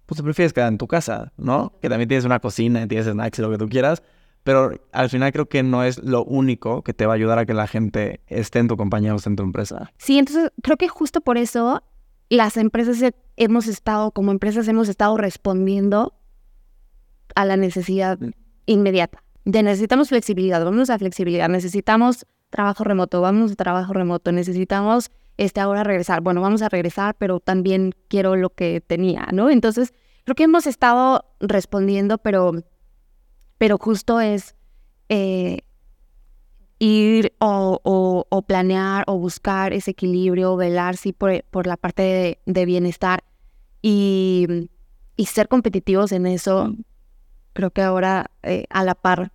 pues 0.06 0.18
te 0.18 0.22
prefieres 0.22 0.52
quedar 0.52 0.68
en 0.68 0.78
tu 0.78 0.86
casa, 0.86 1.32
¿no? 1.36 1.72
Que 1.82 1.88
también 1.88 2.06
tienes 2.06 2.24
una 2.24 2.38
cocina, 2.38 2.86
tienes 2.86 3.08
snacks 3.08 3.40
y 3.40 3.42
lo 3.42 3.50
que 3.50 3.58
tú 3.58 3.68
quieras. 3.68 4.04
Pero 4.44 4.70
al 4.92 5.10
final 5.10 5.32
creo 5.32 5.48
que 5.48 5.64
no 5.64 5.82
es 5.82 5.98
lo 5.98 6.24
único 6.24 6.82
que 6.82 6.94
te 6.94 7.06
va 7.06 7.14
a 7.14 7.16
ayudar 7.16 7.40
a 7.40 7.44
que 7.44 7.54
la 7.54 7.66
gente 7.66 8.20
esté 8.28 8.60
en 8.60 8.68
tu 8.68 8.76
compañía 8.76 9.12
o 9.14 9.16
esté 9.16 9.30
en 9.30 9.36
tu 9.36 9.42
empresa. 9.42 9.90
Sí, 9.98 10.16
entonces 10.16 10.52
creo 10.62 10.76
que 10.76 10.86
justo 10.86 11.20
por 11.20 11.36
eso 11.38 11.82
las 12.28 12.56
empresas 12.56 13.00
he- 13.02 13.14
hemos 13.36 13.66
estado, 13.66 14.10
como 14.12 14.30
empresas 14.32 14.68
hemos 14.68 14.88
estado 14.88 15.16
respondiendo 15.16 16.14
a 17.34 17.44
la 17.44 17.56
necesidad 17.56 18.18
inmediata. 18.66 19.22
De 19.44 19.62
necesitamos 19.62 20.08
flexibilidad, 20.10 20.64
vamos 20.64 20.90
a 20.90 20.98
flexibilidad, 20.98 21.48
necesitamos 21.48 22.26
trabajo 22.50 22.84
remoto, 22.84 23.20
vamos 23.20 23.52
a 23.52 23.56
trabajo 23.56 23.92
remoto, 23.92 24.32
necesitamos 24.32 25.10
este 25.36 25.60
ahora 25.60 25.84
regresar. 25.84 26.20
Bueno, 26.20 26.40
vamos 26.40 26.62
a 26.62 26.68
regresar, 26.68 27.14
pero 27.16 27.40
también 27.40 27.94
quiero 28.08 28.36
lo 28.36 28.50
que 28.50 28.80
tenía, 28.80 29.28
¿no? 29.32 29.50
Entonces, 29.50 29.94
creo 30.24 30.34
que 30.34 30.44
hemos 30.44 30.66
estado 30.66 31.24
respondiendo, 31.40 32.18
pero, 32.18 32.52
pero 33.56 33.78
justo 33.78 34.20
es 34.20 34.56
eh, 35.08 35.60
ir 36.78 37.32
o, 37.40 37.80
o- 37.82 38.26
o 38.28 38.42
planear 38.42 39.04
o 39.06 39.18
buscar 39.18 39.72
ese 39.72 39.90
equilibrio, 39.92 40.56
velar 40.56 40.96
sí 40.96 41.12
por, 41.12 41.42
por 41.44 41.66
la 41.66 41.76
parte 41.76 42.02
de, 42.02 42.38
de 42.46 42.64
bienestar 42.66 43.24
y, 43.82 44.46
y 45.16 45.26
ser 45.26 45.48
competitivos 45.48 46.12
en 46.12 46.26
eso. 46.26 46.74
Creo 47.52 47.70
que 47.70 47.82
ahora 47.82 48.30
eh, 48.42 48.64
a 48.70 48.84
la 48.84 48.94
par 48.94 49.32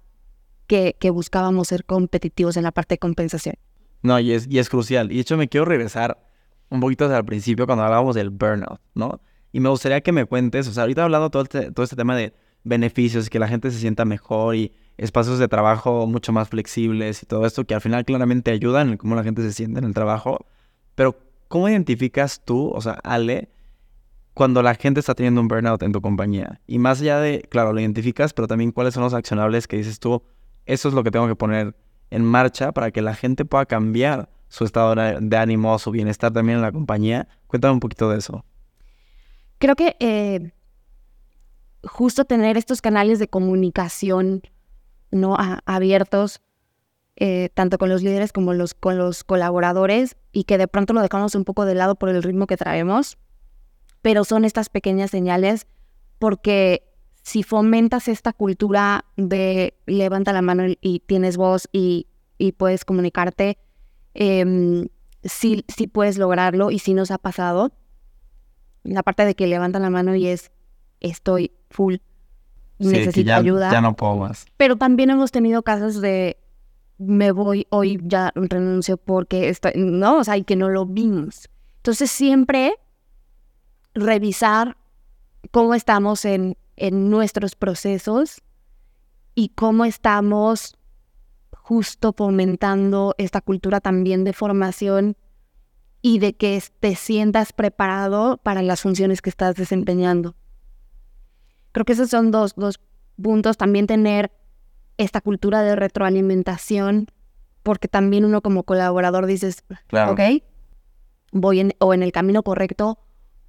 que, 0.67 0.95
que 0.99 1.09
buscábamos 1.09 1.67
ser 1.67 1.85
competitivos 1.85 2.55
en 2.57 2.63
la 2.63 2.71
parte 2.71 2.95
de 2.95 2.99
compensación. 2.99 3.55
No, 4.01 4.19
y 4.19 4.31
es, 4.33 4.47
y 4.49 4.59
es 4.59 4.69
crucial. 4.69 5.11
Y 5.11 5.15
de 5.15 5.21
hecho 5.21 5.37
me 5.37 5.47
quiero 5.49 5.65
regresar 5.65 6.21
un 6.69 6.79
poquito 6.79 7.13
el 7.15 7.25
principio 7.25 7.65
cuando 7.65 7.83
hablábamos 7.83 8.15
del 8.15 8.29
burnout, 8.29 8.79
¿no? 8.95 9.21
Y 9.51 9.59
me 9.59 9.69
gustaría 9.69 10.01
que 10.01 10.11
me 10.11 10.25
cuentes, 10.25 10.67
o 10.67 10.73
sea, 10.73 10.83
ahorita 10.83 11.03
hablando 11.03 11.29
todo 11.29 11.43
este, 11.43 11.71
todo 11.71 11.83
este 11.83 11.95
tema 11.95 12.15
de 12.15 12.33
beneficios, 12.63 13.29
que 13.29 13.37
la 13.39 13.47
gente 13.47 13.69
se 13.71 13.77
sienta 13.79 14.03
mejor 14.05 14.55
y 14.55 14.73
espacios 14.97 15.39
de 15.39 15.47
trabajo 15.47 16.07
mucho 16.07 16.31
más 16.31 16.49
flexibles 16.49 17.23
y 17.23 17.25
todo 17.25 17.45
esto, 17.45 17.65
que 17.65 17.73
al 17.73 17.81
final 17.81 18.05
claramente 18.05 18.51
ayudan 18.51 18.89
en 18.89 18.97
cómo 18.97 19.15
la 19.15 19.23
gente 19.23 19.41
se 19.41 19.53
siente 19.53 19.79
en 19.79 19.85
el 19.85 19.93
trabajo. 19.93 20.45
Pero, 20.95 21.17
¿cómo 21.47 21.69
identificas 21.69 22.41
tú, 22.45 22.69
o 22.69 22.81
sea, 22.81 22.93
Ale, 23.03 23.49
cuando 24.33 24.61
la 24.61 24.75
gente 24.75 24.99
está 24.99 25.15
teniendo 25.15 25.41
un 25.41 25.47
burnout 25.47 25.83
en 25.83 25.91
tu 25.91 26.01
compañía? 26.01 26.61
Y 26.67 26.79
más 26.79 27.01
allá 27.01 27.19
de, 27.19 27.41
claro, 27.49 27.73
lo 27.73 27.79
identificas, 27.79 28.33
pero 28.33 28.47
también 28.47 28.71
cuáles 28.71 28.93
son 28.93 29.03
los 29.03 29.13
accionables 29.13 29.67
que 29.67 29.77
dices 29.77 29.99
tú, 29.99 30.23
eso 30.65 30.87
es 30.87 30.93
lo 30.93 31.03
que 31.03 31.11
tengo 31.11 31.27
que 31.27 31.35
poner 31.35 31.75
en 32.09 32.23
marcha 32.23 32.71
para 32.71 32.91
que 32.91 33.01
la 33.01 33.15
gente 33.15 33.45
pueda 33.45 33.65
cambiar 33.65 34.29
su 34.47 34.65
estado 34.65 34.93
de 34.95 35.37
ánimo, 35.37 35.79
su 35.79 35.89
bienestar 35.89 36.31
también 36.31 36.57
en 36.59 36.61
la 36.61 36.71
compañía. 36.71 37.27
Cuéntame 37.47 37.73
un 37.73 37.79
poquito 37.79 38.09
de 38.11 38.19
eso. 38.19 38.45
Creo 39.57 39.75
que 39.75 39.95
eh, 39.99 40.51
justo 41.83 42.25
tener 42.25 42.55
estos 42.57 42.81
canales 42.81 43.17
de 43.17 43.27
comunicación 43.27 44.43
no 45.13 45.37
abiertos, 45.65 46.41
eh, 47.15 47.49
tanto 47.53 47.77
con 47.77 47.89
los 47.89 48.01
líderes 48.01 48.33
como 48.33 48.53
los, 48.53 48.73
con 48.73 48.97
los 48.97 49.23
colaboradores, 49.23 50.17
y 50.31 50.43
que 50.43 50.57
de 50.57 50.67
pronto 50.67 50.93
lo 50.93 51.01
dejamos 51.01 51.35
un 51.35 51.45
poco 51.45 51.65
de 51.65 51.75
lado 51.75 51.95
por 51.95 52.09
el 52.09 52.23
ritmo 52.23 52.47
que 52.47 52.57
traemos, 52.57 53.17
pero 54.01 54.23
son 54.25 54.45
estas 54.45 54.69
pequeñas 54.69 55.11
señales 55.11 55.67
porque 56.19 56.83
si 57.21 57.43
fomentas 57.43 58.07
esta 58.07 58.33
cultura 58.33 59.05
de 59.15 59.75
levanta 59.85 60.33
la 60.33 60.41
mano 60.41 60.63
y 60.81 60.99
tienes 60.99 61.37
voz 61.37 61.69
y, 61.71 62.07
y 62.37 62.51
puedes 62.51 62.83
comunicarte, 62.83 63.57
em, 64.13 64.87
sí, 65.23 65.63
sí 65.67 65.87
puedes 65.87 66.17
lograrlo 66.17 66.69
y 66.69 66.79
sí 66.79 66.93
nos 66.93 67.11
ha 67.11 67.17
pasado. 67.17 67.71
La 68.83 69.03
parte 69.03 69.25
de 69.25 69.35
que 69.35 69.47
levantan 69.47 69.83
la 69.83 69.89
mano 69.89 70.15
y 70.15 70.27
es 70.27 70.51
estoy 70.99 71.51
full, 71.69 71.97
necesito 72.79 73.27
ya, 73.27 73.37
ayuda. 73.37 73.71
ya 73.71 73.81
no 73.81 73.95
puedo 73.95 74.15
más. 74.17 74.45
Pero 74.57 74.75
también 74.75 75.09
hemos 75.09 75.31
tenido 75.31 75.63
casos 75.63 76.01
de 76.01 76.37
me 76.97 77.31
voy 77.31 77.67
hoy, 77.69 77.99
ya 78.03 78.31
renuncio 78.35 78.97
porque 78.97 79.49
estoy, 79.49 79.73
no, 79.75 80.19
o 80.19 80.23
sea, 80.23 80.37
y 80.37 80.43
que 80.43 80.55
no 80.55 80.69
lo 80.69 80.85
vimos. 80.85 81.49
Entonces 81.77 82.11
siempre 82.11 82.75
revisar 83.93 84.77
cómo 85.51 85.73
estamos 85.73 86.25
en, 86.25 86.57
en 86.75 87.09
nuestros 87.09 87.55
procesos 87.55 88.41
y 89.35 89.49
cómo 89.49 89.85
estamos 89.85 90.77
justo 91.51 92.13
fomentando 92.13 93.15
esta 93.17 93.41
cultura 93.41 93.79
también 93.79 94.23
de 94.23 94.33
formación 94.33 95.15
y 96.01 96.19
de 96.19 96.33
que 96.33 96.61
te 96.79 96.95
sientas 96.95 97.53
preparado 97.53 98.37
para 98.37 98.61
las 98.61 98.81
funciones 98.81 99.21
que 99.21 99.29
estás 99.29 99.55
desempeñando. 99.55 100.35
Creo 101.73 101.83
que 101.85 101.93
esos 101.93 102.09
son 102.09 102.31
dos, 102.31 102.53
dos 102.55 102.79
puntos. 103.21 103.57
También 103.57 103.85
tener 103.85 104.31
esta 104.97 105.19
cultura 105.19 105.61
de 105.61 105.75
retroalimentación, 105.75 107.07
porque 107.63 107.87
también 107.89 108.23
uno 108.23 108.41
como 108.41 108.63
colaborador 108.63 109.25
dices, 109.25 109.63
Claro. 109.87 110.13
ok, 110.13 110.19
voy 111.33 111.59
en, 111.59 111.73
o 111.79 111.93
en 111.93 112.03
el 112.03 112.11
camino 112.11 112.43
correcto 112.43 112.99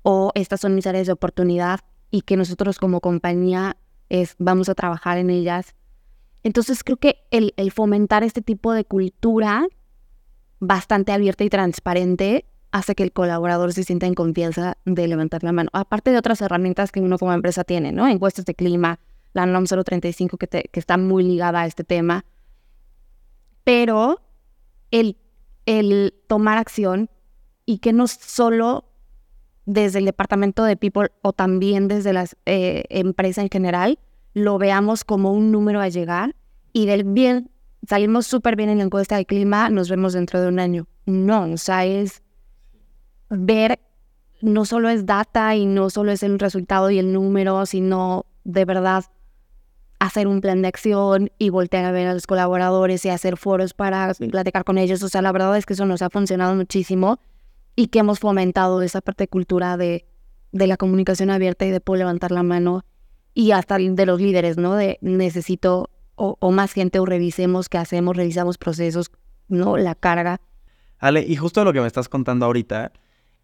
o 0.02 0.32
estas 0.34 0.60
son 0.60 0.74
mis 0.74 0.87
áreas 0.87 1.06
de 1.06 1.12
oportunidad 1.12 1.80
y 2.10 2.22
que 2.22 2.37
nosotros 2.37 2.78
como 2.78 3.00
compañía 3.00 3.76
es, 4.08 4.37
vamos 4.38 4.68
a 4.68 4.74
trabajar 4.74 5.18
en 5.18 5.30
ellas. 5.30 5.74
Entonces 6.42 6.84
creo 6.84 6.98
que 6.98 7.26
el, 7.30 7.54
el 7.56 7.72
fomentar 7.72 8.22
este 8.22 8.42
tipo 8.42 8.72
de 8.72 8.84
cultura 8.84 9.66
bastante 10.60 11.12
abierta 11.12 11.44
y 11.44 11.50
transparente 11.50 12.46
hace 12.74 12.96
que 12.96 13.04
el 13.04 13.12
colaborador 13.12 13.72
se 13.72 13.84
sienta 13.84 14.06
en 14.06 14.14
confianza 14.14 14.76
de 14.84 15.06
levantar 15.06 15.44
la 15.44 15.52
mano. 15.52 15.70
Aparte 15.72 16.10
de 16.10 16.18
otras 16.18 16.40
herramientas 16.42 16.90
que 16.90 17.00
uno 17.00 17.18
como 17.18 17.32
empresa 17.32 17.62
tiene, 17.62 17.92
¿no? 17.92 18.08
Encuestas 18.08 18.44
de 18.46 18.54
clima, 18.56 18.98
la 19.32 19.46
NOM 19.46 19.64
035 19.66 20.37
que, 20.38 20.48
te- 20.48 20.64
que 20.72 20.80
está 20.80 20.96
muy 20.96 21.22
ligada 21.22 21.60
a 21.60 21.66
este 21.66 21.84
tema. 21.84 22.24
Pero 23.62 24.20
el, 24.90 25.16
el 25.66 26.14
tomar 26.26 26.58
acción 26.58 27.08
y 27.64 27.78
que 27.78 27.92
no 27.92 28.08
solo 28.08 28.87
desde 29.66 30.00
el 30.00 30.04
departamento 30.04 30.64
de 30.64 30.76
People 30.76 31.12
o 31.22 31.32
también 31.32 31.87
desde 31.87 32.12
la 32.12 32.26
empresa 32.44 33.40
en 33.40 33.50
general, 33.50 34.00
lo 34.34 34.58
veamos 34.58 35.04
como 35.04 35.32
un 35.32 35.52
número 35.52 35.80
a 35.80 35.88
llegar 35.88 36.34
y 36.72 36.87
del 36.87 37.04
bien, 37.04 37.52
salimos 37.88 38.26
súper 38.26 38.56
bien 38.56 38.68
en 38.68 38.78
la 38.78 38.84
encuesta 38.84 39.16
de 39.16 39.26
clima, 39.26 39.70
nos 39.70 39.88
vemos 39.88 40.12
dentro 40.12 40.40
de 40.40 40.48
un 40.48 40.58
año. 40.58 40.88
No, 41.06 41.44
o 41.52 41.56
sea, 41.56 41.84
es 41.87 42.23
ver 43.30 43.80
no 44.40 44.64
solo 44.64 44.88
es 44.88 45.06
data 45.06 45.54
y 45.56 45.66
no 45.66 45.90
solo 45.90 46.12
es 46.12 46.22
el 46.22 46.38
resultado 46.38 46.90
y 46.90 46.98
el 46.98 47.12
número, 47.12 47.64
sino 47.66 48.26
de 48.44 48.64
verdad 48.64 49.04
hacer 49.98 50.26
un 50.26 50.40
plan 50.40 50.60
de 50.60 50.68
acción 50.68 51.30
y 51.38 51.48
voltear 51.48 51.84
a 51.87 51.92
ver 51.92 52.06
a 52.08 52.14
los 52.14 52.26
colaboradores 52.26 53.04
y 53.06 53.08
hacer 53.08 53.37
foros 53.37 53.72
para 53.72 54.12
platicar 54.30 54.64
con 54.64 54.76
ellos. 54.76 55.02
O 55.02 55.08
sea, 55.08 55.22
la 55.22 55.32
verdad 55.32 55.56
es 55.56 55.64
que 55.64 55.72
eso 55.72 55.87
nos 55.87 56.02
ha 56.02 56.10
funcionado 56.10 56.54
muchísimo 56.54 57.18
y 57.74 57.87
que 57.87 58.00
hemos 58.00 58.18
fomentado 58.18 58.82
esa 58.82 59.00
parte 59.00 59.24
de 59.24 59.28
cultura 59.28 59.76
de, 59.76 60.04
de 60.52 60.66
la 60.66 60.76
comunicación 60.76 61.30
abierta 61.30 61.64
y 61.64 61.70
de 61.70 61.80
poder 61.80 62.00
levantar 62.00 62.30
la 62.30 62.42
mano 62.42 62.84
y 63.32 63.52
hasta 63.52 63.78
de 63.78 64.06
los 64.06 64.20
líderes, 64.20 64.58
¿no? 64.58 64.74
De 64.74 64.98
necesito 65.00 65.90
o, 66.16 66.37
o 66.38 66.52
más 66.52 66.72
gente 66.72 67.00
o 67.00 67.06
revisemos 67.06 67.68
qué 67.68 67.78
hacemos, 67.78 68.16
revisamos 68.16 68.58
procesos, 68.58 69.10
¿no? 69.48 69.76
La 69.76 69.94
carga. 69.94 70.40
Ale, 70.98 71.24
y 71.26 71.37
justo 71.37 71.64
lo 71.64 71.72
que 71.72 71.80
me 71.80 71.87
estás 71.87 72.08
contando 72.08 72.46
ahorita, 72.46 72.92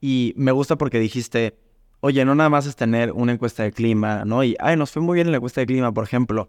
y 0.01 0.33
me 0.37 0.53
gusta 0.53 0.77
porque 0.77 0.99
dijiste, 0.99 1.59
oye, 2.01 2.25
no 2.25 2.35
nada 2.35 2.49
más 2.49 2.67
es 2.67 2.77
tener 2.77 3.13
una 3.13 3.33
encuesta 3.33 3.63
de 3.63 3.73
clima, 3.73 4.25
¿no? 4.25 4.43
Y, 4.43 4.57
ay, 4.59 4.77
nos 4.77 4.91
fue 4.91 5.03
muy 5.03 5.15
bien 5.15 5.29
en 5.29 5.33
la 5.33 5.37
encuesta 5.37 5.61
de 5.61 5.67
clima, 5.67 5.93
por 5.93 6.05
ejemplo. 6.05 6.49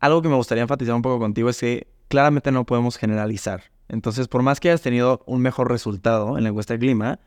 Algo 0.00 0.22
que 0.22 0.28
me 0.28 0.36
gustaría 0.36 0.62
enfatizar 0.62 0.94
un 0.94 1.02
poco 1.02 1.18
contigo 1.18 1.50
es 1.50 1.60
que 1.60 1.88
claramente 2.08 2.52
no 2.52 2.64
podemos 2.64 2.96
generalizar. 2.96 3.64
Entonces, 3.88 4.28
por 4.28 4.42
más 4.42 4.60
que 4.60 4.68
hayas 4.68 4.82
tenido 4.82 5.22
un 5.26 5.40
mejor 5.40 5.70
resultado 5.70 6.36
en 6.36 6.44
la 6.44 6.50
encuesta 6.50 6.74
de 6.74 6.80
clima, 6.80 7.20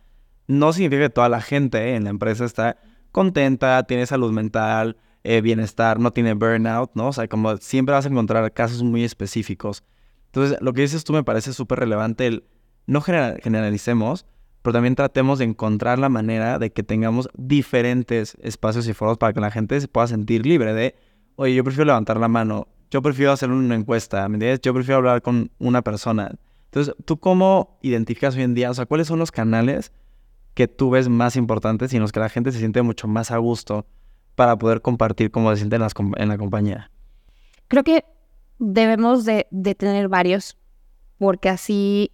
no 0.48 0.74
significa 0.74 1.04
que 1.04 1.10
toda 1.10 1.30
la 1.30 1.42
gente 1.42 1.96
en 1.96 2.04
la 2.04 2.10
empresa 2.10 2.46
está 2.46 2.78
contenta, 3.12 3.84
tiene 3.84 4.06
salud 4.06 4.32
mental, 4.32 4.98
eh, 5.24 5.42
bienestar, 5.42 6.00
no 6.00 6.12
tiene 6.12 6.34
burnout, 6.34 6.92
¿no? 6.96 7.08
O 7.08 7.14
sea, 7.14 7.28
como 7.28 7.58
siempre 7.58 7.94
vas 7.94 8.06
a 8.06 8.10
encontrar 8.10 8.52
casos 8.54 8.84
muy 8.84 9.04
específicos. 9.04 9.84
Entonces, 10.28 10.58
lo 10.62 10.74
que 10.74 10.82
dices 10.82 11.04
tú 11.04 11.14
me 11.14 11.24
parece 11.24 11.54
súper 11.54 11.80
relevante, 11.80 12.28
el 12.28 12.46
no 12.88 13.02
generalicemos, 13.02 14.26
pero 14.62 14.74
también 14.74 14.96
tratemos 14.96 15.40
de 15.40 15.46
encontrar 15.46 16.00
la 16.00 16.10
manera 16.10 16.60
de 16.60 16.72
que 16.72 16.84
tengamos 16.84 17.30
diferentes 17.36 18.38
espacios 18.42 18.88
y 18.88 18.94
foros 18.94 19.18
para 19.18 19.34
que 19.34 19.40
la 19.40 19.52
gente 19.52 19.80
se 19.80 19.88
pueda 19.88 20.08
sentir 20.08 20.46
libre 20.46 20.74
de, 20.74 20.96
oye, 21.36 21.56
yo 21.56 21.64
prefiero 21.64 21.86
levantar 21.86 22.18
la 22.18 22.28
mano, 22.28 22.68
yo 22.92 23.02
prefiero 23.02 23.32
hacer 23.32 23.50
una 23.50 23.76
encuesta, 23.76 24.28
¿me 24.30 24.36
entiendes? 24.36 24.62
Yo 24.62 24.74
prefiero 24.74 24.98
hablar 24.98 25.22
con 25.22 25.52
una 25.60 25.82
persona. 25.82 26.32
Entonces, 26.66 26.94
¿tú 27.06 27.18
cómo 27.18 27.80
identificas 27.82 28.36
hoy 28.36 28.44
en 28.44 28.54
día, 28.54 28.70
o 28.70 28.74
sea, 28.74 28.86
cuáles 28.86 29.08
son 29.08 29.20
los 29.20 29.32
canales 29.32 29.92
que 30.54 30.68
tú 30.68 30.90
ves 30.90 31.10
más 31.10 31.36
importantes 31.36 31.94
y 31.94 31.96
en 31.96 32.02
los 32.02 32.12
que 32.12 32.20
la 32.20 32.30
gente 32.30 32.52
se 32.52 32.60
siente 32.60 32.82
mucho 32.82 33.08
más 33.08 33.32
a 33.32 33.38
gusto 33.38 33.86
para 34.36 34.58
poder 34.58 34.82
compartir 34.82 35.32
cómo 35.32 35.50
se 35.52 35.58
siente 35.58 35.78
en, 35.78 35.84
en 36.18 36.30
la 36.30 36.38
compañía? 36.38 36.92
Creo 37.68 37.84
que 37.84 38.06
debemos 38.60 39.26
de, 39.26 39.48
de 39.50 39.76
tener 39.76 40.08
varios, 40.08 40.58
porque 41.18 41.50
así 41.50 42.12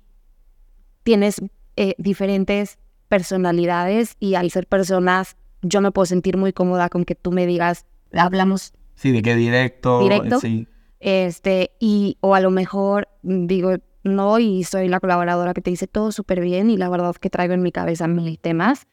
tienes 1.04 1.42
eh, 1.78 1.96
diferentes 1.98 2.78
personalidades 3.08 4.16
y 4.20 4.36
al 4.36 4.52
ser 4.52 4.68
personas, 4.68 5.38
yo 5.62 5.82
me 5.82 5.92
puedo 5.92 6.06
sentir 6.06 6.38
muy 6.38 6.54
cómoda 6.54 6.90
con 6.90 7.06
que 7.06 7.16
tú 7.16 7.32
me 7.32 7.46
digas, 7.46 7.86
hablamos. 8.14 8.74
Sí, 8.96 9.12
de 9.12 9.22
qué 9.22 9.36
directo. 9.36 10.02
Directo. 10.02 10.40
Sí. 10.40 10.68
Este, 11.00 11.72
y, 11.80 12.18
o 12.22 12.36
a 12.36 12.40
lo 12.40 12.50
mejor 12.50 13.08
digo, 13.22 13.76
no, 14.04 14.40
y 14.40 14.64
soy 14.64 14.88
la 14.88 15.00
colaboradora 15.00 15.54
que 15.54 15.62
te 15.62 15.70
dice 15.70 15.88
todo 15.88 16.12
súper 16.12 16.42
bien 16.42 16.70
y 16.70 16.78
la 16.78 16.90
verdad 16.90 17.12
es 17.12 17.20
que 17.20 17.30
traigo 17.30 17.54
en 17.54 17.62
mi 17.62 17.72
cabeza 17.72 18.08
mil 18.08 18.40
temas. 18.40 18.88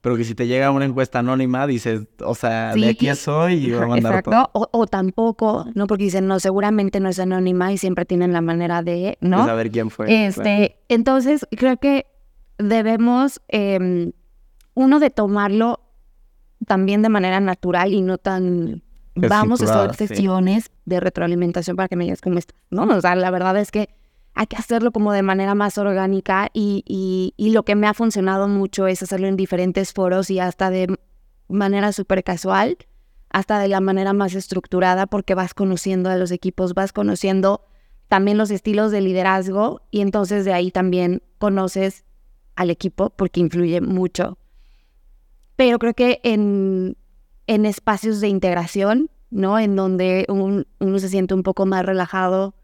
Pero 0.00 0.18
que 0.18 0.24
si 0.24 0.34
te 0.34 0.46
llega 0.46 0.70
una 0.70 0.84
encuesta 0.84 1.20
anónima, 1.20 1.66
dices, 1.66 2.02
o 2.22 2.34
sea, 2.34 2.74
de 2.74 2.90
aquí 2.90 3.14
soy 3.14 3.54
y 3.54 3.72
voy 3.72 3.84
a 3.84 3.86
mandar 3.86 4.14
Exacto. 4.16 4.50
O, 4.52 4.68
o, 4.70 4.86
tampoco, 4.86 5.64
¿no? 5.74 5.86
Porque 5.86 6.04
dicen, 6.04 6.26
no, 6.26 6.40
seguramente 6.40 7.00
no 7.00 7.08
es 7.08 7.18
anónima 7.18 7.72
y 7.72 7.78
siempre 7.78 8.04
tienen 8.04 8.34
la 8.34 8.42
manera 8.42 8.82
de, 8.82 9.16
¿no? 9.22 9.40
De 9.40 9.46
saber 9.46 9.70
quién 9.70 9.88
fue. 9.88 10.26
Este, 10.26 10.76
entonces, 10.90 11.46
creo 11.56 11.78
que 11.78 12.04
debemos, 12.58 13.40
em, 13.48 14.12
uno, 14.74 15.00
de 15.00 15.10
tomarlo 15.10 15.80
también 16.66 17.02
de 17.02 17.08
manera 17.08 17.40
natural 17.40 17.92
y 17.92 18.02
no 18.02 18.18
tan... 18.18 18.82
Vamos 19.16 19.62
a 19.62 19.84
hacer 19.84 20.08
sesiones 20.08 20.72
de 20.86 20.98
retroalimentación 20.98 21.76
para 21.76 21.88
que 21.88 21.94
me 21.94 22.02
digas 22.02 22.20
cómo 22.20 22.36
estás, 22.38 22.58
¿no? 22.70 22.82
O 22.82 23.00
sea, 23.00 23.14
la 23.14 23.30
verdad 23.30 23.56
es 23.56 23.70
que 23.70 23.88
hay 24.34 24.48
que 24.48 24.56
hacerlo 24.56 24.90
como 24.90 25.12
de 25.12 25.22
manera 25.22 25.54
más 25.54 25.78
orgánica 25.78 26.48
y, 26.52 26.82
y, 26.84 27.32
y 27.36 27.52
lo 27.52 27.64
que 27.64 27.76
me 27.76 27.86
ha 27.86 27.94
funcionado 27.94 28.48
mucho 28.48 28.88
es 28.88 29.04
hacerlo 29.04 29.28
en 29.28 29.36
diferentes 29.36 29.92
foros 29.92 30.30
y 30.30 30.40
hasta 30.40 30.70
de 30.70 30.98
manera 31.46 31.92
súper 31.92 32.24
casual, 32.24 32.76
hasta 33.30 33.60
de 33.60 33.68
la 33.68 33.80
manera 33.80 34.12
más 34.12 34.34
estructurada 34.34 35.06
porque 35.06 35.34
vas 35.34 35.54
conociendo 35.54 36.10
a 36.10 36.16
los 36.16 36.32
equipos, 36.32 36.74
vas 36.74 36.92
conociendo 36.92 37.64
también 38.08 38.38
los 38.38 38.50
estilos 38.50 38.90
de 38.90 39.00
liderazgo 39.00 39.82
y 39.90 40.00
entonces 40.00 40.44
de 40.44 40.52
ahí 40.52 40.70
también 40.70 41.22
conoces 41.38 42.04
al 42.56 42.70
equipo 42.70 43.10
porque 43.10 43.40
influye 43.40 43.80
mucho. 43.80 44.38
Pero 45.56 45.78
creo 45.78 45.94
que 45.94 46.20
en, 46.22 46.96
en 47.46 47.66
espacios 47.66 48.20
de 48.20 48.28
integración, 48.28 49.10
¿no? 49.30 49.58
En 49.58 49.76
donde 49.76 50.26
uno 50.28 50.98
se 50.98 51.08
siente 51.08 51.34
un 51.34 51.42
poco 51.42 51.66
más 51.66 51.84
relajado, 51.84 52.54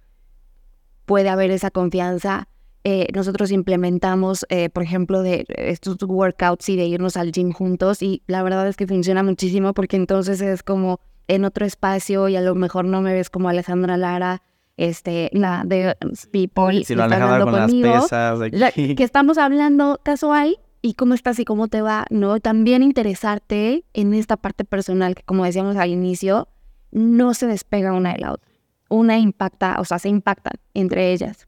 puede 1.05 1.29
haber 1.29 1.51
esa 1.51 1.71
confianza. 1.71 2.49
Eh, 2.85 3.09
nosotros 3.15 3.51
implementamos, 3.51 4.47
eh, 4.49 4.71
por 4.71 4.83
ejemplo, 4.83 5.23
de 5.23 5.45
estos 5.49 5.97
workouts 6.03 6.69
y 6.69 6.77
de 6.77 6.87
irnos 6.87 7.17
al 7.17 7.33
gym 7.33 7.53
juntos 7.53 8.01
y 8.01 8.23
la 8.27 8.43
verdad 8.43 8.67
es 8.69 8.77
que 8.77 8.87
funciona 8.87 9.23
muchísimo 9.23 9.75
porque 9.75 9.97
entonces 9.97 10.41
es 10.41 10.63
como 10.63 11.01
en 11.29 11.45
otro 11.45 11.67
espacio 11.67 12.29
y 12.29 12.37
a 12.37 12.41
lo 12.41 12.55
mejor 12.55 12.87
no 12.87 13.03
me 13.03 13.13
ves 13.13 13.29
como 13.29 13.49
Alejandra 13.49 13.97
Lara, 13.97 14.43
este, 14.81 15.29
la 15.35 15.63
de 15.67 15.95
People, 16.33 16.85
si 16.85 16.95
hablando 16.95 17.45
con 17.45 17.55
conmigo, 17.55 17.87
las 17.87 18.03
pesas, 18.09 18.97
que 18.97 19.05
estamos 19.05 19.37
hablando 19.37 20.01
casual 20.03 20.59
y 20.81 20.95
cómo 20.95 21.13
estás 21.13 21.39
y 21.39 21.45
cómo 21.45 21.69
te 21.69 21.83
va, 21.83 22.07
¿no? 22.09 22.41
También 22.41 22.83
interesarte 22.83 23.85
en 23.93 24.15
esta 24.15 24.39
parte 24.39 24.65
personal 24.65 25.15
que 25.15 25.23
como 25.23 25.45
decíamos 25.45 25.77
al 25.77 25.91
inicio, 25.91 26.49
no 26.93 27.35
se 27.35 27.47
despega 27.47 27.93
una 27.93 28.15
de 28.15 28.21
la 28.21 28.33
otra. 28.33 28.51
Una 28.89 29.19
impacta, 29.19 29.77
o 29.81 29.85
sea, 29.85 29.99
se 29.99 30.09
impactan 30.09 30.55
entre 30.73 31.13
ellas. 31.13 31.47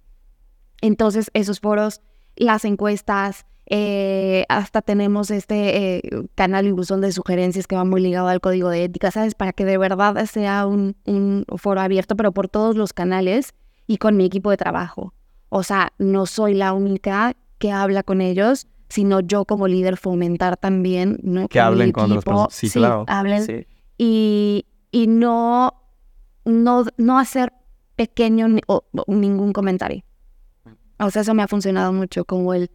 Entonces, 0.83 1.31
esos 1.33 1.59
foros, 1.59 2.03
las 2.37 2.67
encuestas, 2.67 3.47
eh, 3.75 4.45
hasta 4.51 4.83
tenemos 4.83 5.31
este 5.31 5.97
eh, 5.97 6.03
canal 6.35 6.67
y 6.67 6.73
buzón 6.73 7.01
de 7.01 7.11
sugerencias 7.11 7.67
que 7.67 7.75
va 7.75 7.85
muy 7.85 8.03
ligado 8.03 8.29
al 8.29 8.43
código 8.43 8.69
de 8.69 8.85
ética, 8.85 9.11
¿sabes? 9.11 9.35
Para 9.35 9.55
que 9.55 9.65
de 9.65 9.79
verdad 9.79 10.27
sea 10.27 10.67
un, 10.67 10.95
un 11.07 11.47
foro 11.57 11.81
abierto, 11.81 12.15
pero 12.15 12.33
por 12.33 12.51
todos 12.51 12.77
los 12.77 12.93
canales 12.93 13.55
y 13.87 13.97
con 13.97 14.19
mi 14.19 14.27
equipo 14.27 14.51
de 14.51 14.59
trabajo. 14.59 15.15
O 15.49 15.63
sea, 15.63 15.95
no 15.97 16.27
soy 16.27 16.53
la 16.53 16.75
única 16.75 17.35
que 17.57 17.73
habla 17.73 18.03
con 18.03 18.21
ellos, 18.21 18.67
sino 18.91 19.21
yo 19.21 19.47
como 19.47 19.67
líder 19.67 19.97
fomentar 19.97 20.59
también, 20.59 21.19
¿no? 21.23 21.49
Que 21.49 21.59
hablen 21.59 21.93
con 21.93 22.11
los 22.11 22.25
Sí, 22.51 22.69
sí, 22.69 22.79
claro. 22.79 23.07
Hablen. 23.09 23.67
Y, 23.97 24.67
y 24.91 25.07
no, 25.07 25.73
no, 26.45 26.85
no 26.99 27.19
hacer 27.19 27.55
pequeño 27.97 28.49
o, 28.67 28.85
ningún 29.07 29.55
comentario. 29.55 30.05
O 30.99 31.11
sea, 31.11 31.23
eso 31.23 31.33
me 31.33 31.43
ha 31.43 31.49
funcionado 31.49 31.91
mucho, 31.95 32.27
como 32.27 32.53
el 32.53 32.71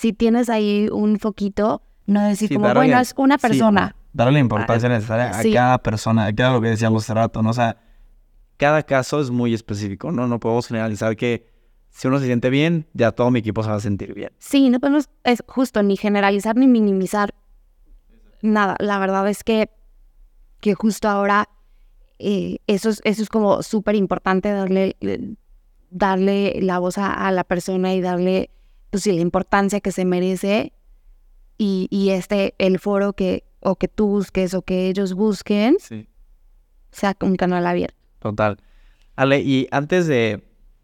si 0.00 0.14
tienes 0.14 0.48
ahí 0.48 0.88
un 0.90 1.18
foquito, 1.18 1.82
no 2.06 2.22
decir 2.22 2.50
como, 2.54 2.72
bueno, 2.72 2.98
es 2.98 3.12
una 3.18 3.36
persona. 3.36 3.94
darle 4.14 4.32
la 4.32 4.38
importancia 4.38 4.88
ah, 4.88 4.92
necesaria 4.92 5.38
a 5.38 5.42
cada 5.52 5.76
persona, 5.76 6.24
a 6.24 6.34
cada 6.34 6.54
lo 6.54 6.62
que 6.62 6.68
decíamos 6.68 7.04
hace 7.04 7.12
rato, 7.12 7.42
¿no? 7.42 7.50
O 7.50 7.52
sea, 7.52 7.76
cada 8.56 8.82
caso 8.82 9.20
es 9.20 9.30
muy 9.30 9.52
específico, 9.52 10.10
¿no? 10.10 10.26
No 10.26 10.40
podemos 10.40 10.66
generalizar 10.68 11.16
que 11.16 11.50
si 11.90 12.08
uno 12.08 12.18
se 12.18 12.24
siente 12.24 12.48
bien, 12.48 12.86
ya 12.94 13.12
todo 13.12 13.30
mi 13.30 13.40
equipo 13.40 13.62
se 13.62 13.68
va 13.68 13.74
a 13.74 13.80
sentir 13.80 14.14
bien. 14.14 14.32
Sí, 14.38 14.70
no 14.70 14.80
podemos, 14.80 15.10
es 15.22 15.44
justo, 15.46 15.82
ni 15.82 15.98
generalizar 15.98 16.56
ni 16.56 16.66
minimizar 16.66 17.34
nada. 18.40 18.76
La 18.78 18.98
verdad 19.00 19.28
es 19.28 19.44
que, 19.44 19.68
que 20.60 20.72
justo 20.72 21.10
ahora 21.10 21.46
eh, 22.18 22.56
eso, 22.66 22.88
es, 22.88 23.02
eso 23.04 23.22
es 23.22 23.28
como 23.28 23.62
súper 23.62 23.96
importante, 23.96 24.50
darle, 24.50 24.96
darle 25.90 26.58
la 26.62 26.78
voz 26.78 26.96
a 26.96 27.30
la 27.32 27.44
persona 27.44 27.92
y 27.92 28.00
darle 28.00 28.48
pues 28.90 29.04
sí, 29.04 29.12
la 29.12 29.20
importancia 29.20 29.80
que 29.80 29.92
se 29.92 30.04
merece 30.04 30.72
y, 31.58 31.88
y 31.90 32.10
este, 32.10 32.54
el 32.58 32.78
foro 32.78 33.12
que, 33.12 33.44
o 33.60 33.76
que 33.76 33.88
tú 33.88 34.08
busques 34.08 34.54
o 34.54 34.62
que 34.62 34.88
ellos 34.88 35.14
busquen, 35.14 35.76
sea 36.90 37.16
un 37.20 37.36
canal 37.36 37.66
abierto. 37.66 37.96
Total. 38.18 38.58
Ale, 39.16 39.40
y 39.40 39.68
antes 39.70 40.06
de 40.06 40.42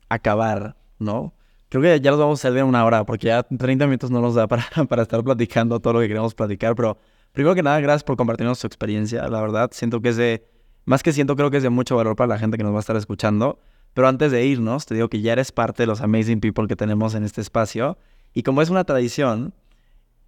acabar, 0.09 0.77
¿no? 0.99 1.35
Creo 1.69 1.83
que 1.83 2.01
ya 2.01 2.11
nos 2.11 2.21
vamos 2.21 2.39
a 2.39 2.41
hacer 2.41 2.55
de 2.55 2.63
una 2.63 2.85
hora, 2.85 3.05
porque 3.05 3.27
ya 3.27 3.43
30 3.43 3.87
minutos 3.87 4.11
no 4.11 4.21
nos 4.21 4.35
da 4.35 4.47
para, 4.47 4.65
para 4.89 5.03
estar 5.03 5.23
platicando 5.25 5.81
todo 5.81 5.95
lo 5.95 6.01
que 6.01 6.09
queremos 6.09 6.35
platicar, 6.35 6.75
pero 6.75 6.99
primero 7.33 7.55
que 7.55 7.63
nada, 7.63 7.81
gracias 7.81 8.05
por 8.05 8.17
compartirnos 8.17 8.61
tu 8.61 8.67
experiencia, 8.67 9.29
la 9.29 9.41
verdad, 9.41 9.71
siento 9.73 10.01
que 10.01 10.11
es 10.11 10.17
de, 10.17 10.47
más 10.85 11.03
que 11.03 11.13
siento, 11.13 11.35
creo 11.35 11.51
que 11.51 11.57
es 11.57 11.63
de 11.63 11.71
mucho 11.71 11.97
valor 11.97 12.15
para 12.15 12.29
la 12.29 12.39
gente 12.39 12.57
que 12.57 12.63
nos 12.63 12.73
va 12.73 12.79
a 12.79 12.81
estar 12.81 12.97
escuchando. 12.97 13.59
Pero 13.97 14.09
antes 14.09 14.31
de 14.31 14.45
irnos, 14.45 14.85
te 14.85 14.95
digo 14.95 15.09
que 15.09 15.23
ya 15.23 15.33
eres 15.33 15.53
parte 15.53 15.85
de 15.85 15.87
los 15.87 16.03
amazing 16.03 16.39
people 16.39 16.69
que 16.69 16.77
tenemos 16.77 17.15
en 17.15 17.25
este 17.25 17.41
espacio. 17.41 17.97
Y 18.35 18.43
como 18.43 18.61
es 18.61 18.69
una 18.69 18.85
tradición, 18.85 19.55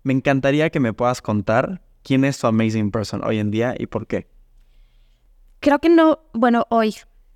me 0.05 0.15
encantaría 0.15 0.71
que 0.71 0.81
me 0.81 0.95
puedas 0.95 1.21
contar 1.21 1.83
quién 2.03 2.25
es 2.25 2.39
tu 2.39 2.47
amazing 2.47 2.91
person 2.91 3.23
hoy 3.23 3.39
en 3.39 3.51
día 3.51 3.75
y 3.79 3.85
por 3.85 4.07
qué. 4.07 4.27
Creo 5.61 5.81
que 5.81 5.91
no, 5.91 6.21
bueno, 6.33 6.65
hoy. 6.71 6.95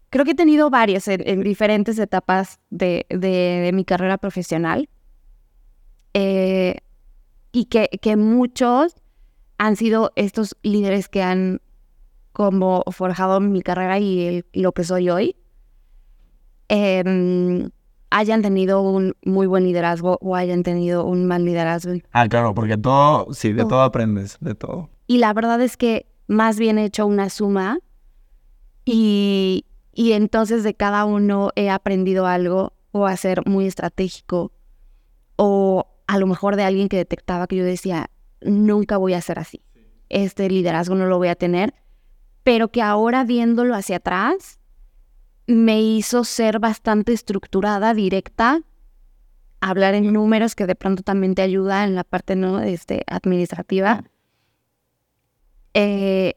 Creo 0.09 0.25
que 0.25 0.31
he 0.31 0.35
tenido 0.35 0.71
varios 0.71 1.07
en, 1.07 1.43
diferentes 1.43 1.99
etapas 1.99 2.61
de, 2.71 3.71
mi 3.75 3.85
carrera 3.85 4.17
profesional. 4.17 4.89
Eh, 6.15 6.79
y 7.53 7.67
que, 7.67 8.17
muchos 8.17 8.95
han 9.59 9.77
sido 9.77 10.13
estos 10.17 10.57
líderes 10.63 11.11
que 11.11 11.23
han 11.23 11.61
como 12.33 12.85
forjado 12.91 13.39
mi 13.39 13.61
carrera 13.61 13.99
y 13.99 14.45
lo 14.55 14.73
que 14.73 14.85
soy 14.85 15.11
hoy, 15.11 15.37
em, 16.75 17.69
hayan 18.11 18.41
tenido 18.41 18.81
un 18.81 19.15
muy 19.25 19.47
buen 19.47 19.65
liderazgo 19.65 20.17
o 20.23 20.35
hayan 20.37 20.63
tenido 20.63 21.05
un 21.05 21.27
mal 21.27 21.45
liderazgo. 21.45 21.93
Ah, 22.13 22.27
claro, 22.29 22.55
porque 22.55 22.79
todo, 22.79 23.33
sí, 23.35 23.53
de 23.53 23.61
Todo. 23.63 23.69
todo 23.69 23.83
aprendes, 23.83 24.39
de 24.41 24.55
todo. 24.55 24.89
Y 25.07 25.19
la 25.19 25.35
verdad 25.35 25.61
es 25.61 25.77
que 25.77 26.07
más 26.29 26.59
bien 26.59 26.79
he 26.79 26.87
hecho 26.87 27.07
una 27.07 27.29
suma 27.29 27.79
y, 28.87 29.67
y 29.93 30.13
entonces 30.13 30.65
de 30.65 30.75
cada 30.75 31.05
uno 31.05 31.51
he 31.57 31.69
aprendido 31.69 32.27
algo 32.27 32.73
o 32.91 33.07
a 33.07 33.17
ser 33.17 33.47
muy 33.47 33.67
estratégico 33.67 34.53
o 35.37 35.87
a 36.07 36.19
lo 36.19 36.27
mejor 36.27 36.57
de 36.57 36.65
alguien 36.65 36.89
que 36.89 36.97
detectaba 36.97 37.47
que 37.47 37.57
yo 37.57 37.65
decía, 37.65 38.11
nunca 38.41 38.97
voy 38.97 39.13
a 39.15 39.21
ser 39.21 39.39
así. 39.39 39.63
Este 40.09 40.49
liderazgo 40.49 40.95
no 40.95 41.07
lo 41.07 41.19
voy 41.19 41.29
a 41.29 41.35
tener, 41.35 41.75
pero 42.45 42.69
que 42.69 42.81
ahora 42.83 43.25
viéndolo 43.25 43.75
hacia 43.75 43.97
atrás 43.97 44.59
me 45.47 45.83
hizo 45.83 46.25
ser 46.25 46.59
bastante 46.59 47.13
estructurada, 47.13 47.95
directa, 47.95 48.63
hablar 49.61 49.95
en 49.95 50.13
números 50.13 50.55
que 50.55 50.67
de 50.67 50.75
pronto 50.75 51.03
también 51.03 51.35
te 51.35 51.43
ayuda 51.43 51.85
en 51.85 51.95
la 51.95 52.05
parte 52.05 52.37
no 52.37 52.61
este, 52.61 53.05
administrativa. 53.07 54.05
Eh, 55.75 56.35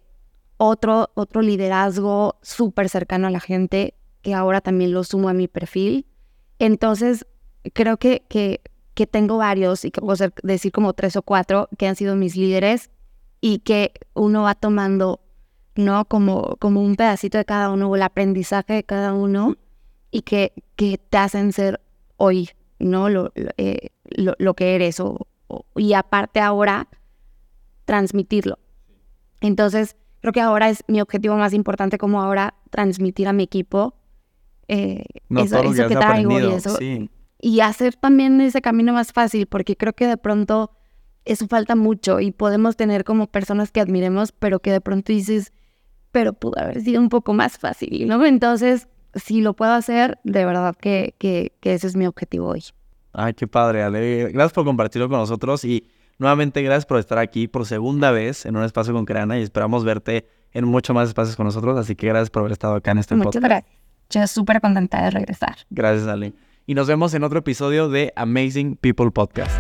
otro, 0.58 1.10
otro 1.15 1.41
liderazgo 1.41 2.38
súper 2.41 2.88
cercano 2.88 3.28
a 3.28 3.32
la 3.32 3.39
gente, 3.39 3.96
que 4.22 4.34
ahora 4.34 4.62
también 4.62 4.91
lo 4.91 5.04
sumo 5.04 5.28
a 5.28 5.34
mi 5.34 5.48
perfil. 5.48 6.06
Entonces, 6.60 7.26
creo 7.74 7.98
que, 7.98 8.24
que, 8.30 8.62
que 8.94 9.08
tengo 9.08 9.38
varios, 9.38 9.86
y 9.86 9.91
que 9.91 10.02
puedo 10.02 10.32
decir 10.44 10.72
como 10.72 10.94
tres 10.94 11.15
o 11.15 11.22
cuatro, 11.22 11.68
que 11.78 11.88
han 11.88 11.96
sido 11.96 12.15
mis 12.15 12.36
líderes 12.36 12.89
y 13.41 13.60
que 13.60 13.94
uno 14.13 14.44
va 14.44 14.56
tomando, 14.56 15.20
¿no? 15.76 16.06
Como, 16.06 16.56
como 16.60 16.82
un 16.82 16.96
pedacito 16.96 17.38
de 17.38 17.46
cada 17.46 17.70
uno, 17.72 17.90
o 17.90 17.96
el 17.96 18.02
aprendizaje 18.02 18.74
de 18.74 18.84
cada 18.84 19.14
uno, 19.14 19.56
y 20.12 20.22
que, 20.22 20.54
que 20.76 20.98
te 20.98 21.18
hacen 21.18 21.52
ser 21.54 21.82
hoy, 22.18 22.50
¿no? 22.80 23.10
Lo, 23.10 23.32
lo, 23.36 23.50
eh, 23.58 23.90
lo- 24.06 24.36
lo 24.38 24.54
que 24.54 24.76
eres, 24.76 25.00
o- 25.00 25.28
o- 25.48 25.66
y 25.76 25.94
aparte 25.94 26.40
ahora, 26.40 26.88
transmitirlo. 27.86 28.58
Entonces, 29.42 29.96
creo 30.22 30.34
que 30.34 30.42
ahora 30.42 30.70
es 30.70 30.84
mi 30.88 31.02
objetivo 31.02 31.36
más 31.36 31.54
importante, 31.54 31.98
como 31.98 32.22
ahora 32.22 32.56
transmitir 32.70 33.28
a 33.28 33.34
mi 33.34 33.44
equipo 33.44 33.96
eh, 34.68 35.04
No, 35.30 35.42
eso, 35.44 35.88
que 35.88 35.96
traigo 35.96 36.40
y 36.40 36.52
eso. 36.54 36.76
sí. 36.78 37.10
Y 37.40 37.60
hacer 37.60 37.96
también 37.96 38.42
ese 38.42 38.62
camino 38.62 38.94
más 38.94 39.14
fácil, 39.14 39.46
porque 39.46 39.76
creo 39.78 39.94
que 39.94 40.08
de 40.08 40.18
pronto 40.18 40.72
eso 41.26 41.48
falta 41.48 41.76
mucho 41.76 42.20
y 42.20 42.32
podemos 42.32 42.76
tener 42.76 43.04
como 43.04 43.28
personas 43.28 43.72
que 43.72 43.82
admiremos, 43.82 44.32
pero 44.32 44.60
que 44.62 44.72
de 44.72 44.82
pronto 44.82 45.12
dices, 45.12 45.54
pero 46.15 46.32
pudo 46.32 46.58
haber 46.62 46.80
sido 46.82 47.01
un 47.01 47.10
poco 47.10 47.34
más 47.34 47.58
fácil, 47.58 48.08
¿no? 48.08 48.25
Entonces, 48.25 48.88
si 49.15 49.41
lo 49.41 49.54
puedo 49.54 49.73
hacer, 49.73 50.17
de 50.23 50.45
verdad 50.45 50.73
que, 50.73 51.13
que, 51.17 51.51
que 51.60 51.73
ese 51.73 51.88
es 51.88 51.97
mi 51.97 52.08
objetivo 52.08 52.47
hoy. 52.47 52.63
Ay, 53.12 53.34
qué 53.34 53.47
padre, 53.47 53.84
Ale. 53.84 54.32
Gracias 54.32 54.54
por 54.54 54.63
compartirlo 54.63 55.10
con 55.10 55.19
nosotros 55.19 55.65
y 55.65 55.89
nuevamente 56.17 56.62
gracias 56.62 56.86
por 56.86 56.99
estar 56.99 57.17
aquí 57.17 57.49
por 57.49 57.65
segunda 57.65 58.12
vez 58.12 58.45
en 58.45 58.56
un 58.56 58.63
espacio 58.63 58.93
con 58.93 59.04
Creana 59.04 59.38
y 59.38 59.41
esperamos 59.41 59.84
verte 59.84 60.25
en 60.54 60.63
muchos 60.63 60.93
más 60.93 61.10
espacios 61.10 61.36
con 61.36 61.47
nosotros, 61.47 61.78
así 61.78 61.97
que 61.97 62.08
gracias 62.08 62.30
por 62.30 62.39
haber 62.43 62.54
estado 62.54 62.75
acá 62.75 62.91
en 62.91 62.99
este 62.99 63.13
Muchas 63.15 63.34
podcast. 63.34 63.45
gracias. 63.45 63.80
Yo 64.10 64.28
súper 64.28 64.62
contenta 64.62 65.04
de 65.04 65.10
regresar. 65.10 65.58
Gracias, 65.69 66.08
Ale. 66.08 66.34
Y 66.65 66.75
nos 66.75 66.88
vemos 66.88 67.13
en 67.13 67.25
otro 67.25 67.39
episodio 67.39 67.89
de 67.89 68.13
Amazing 68.15 68.78
People 68.78 69.12
Podcast. 69.12 69.51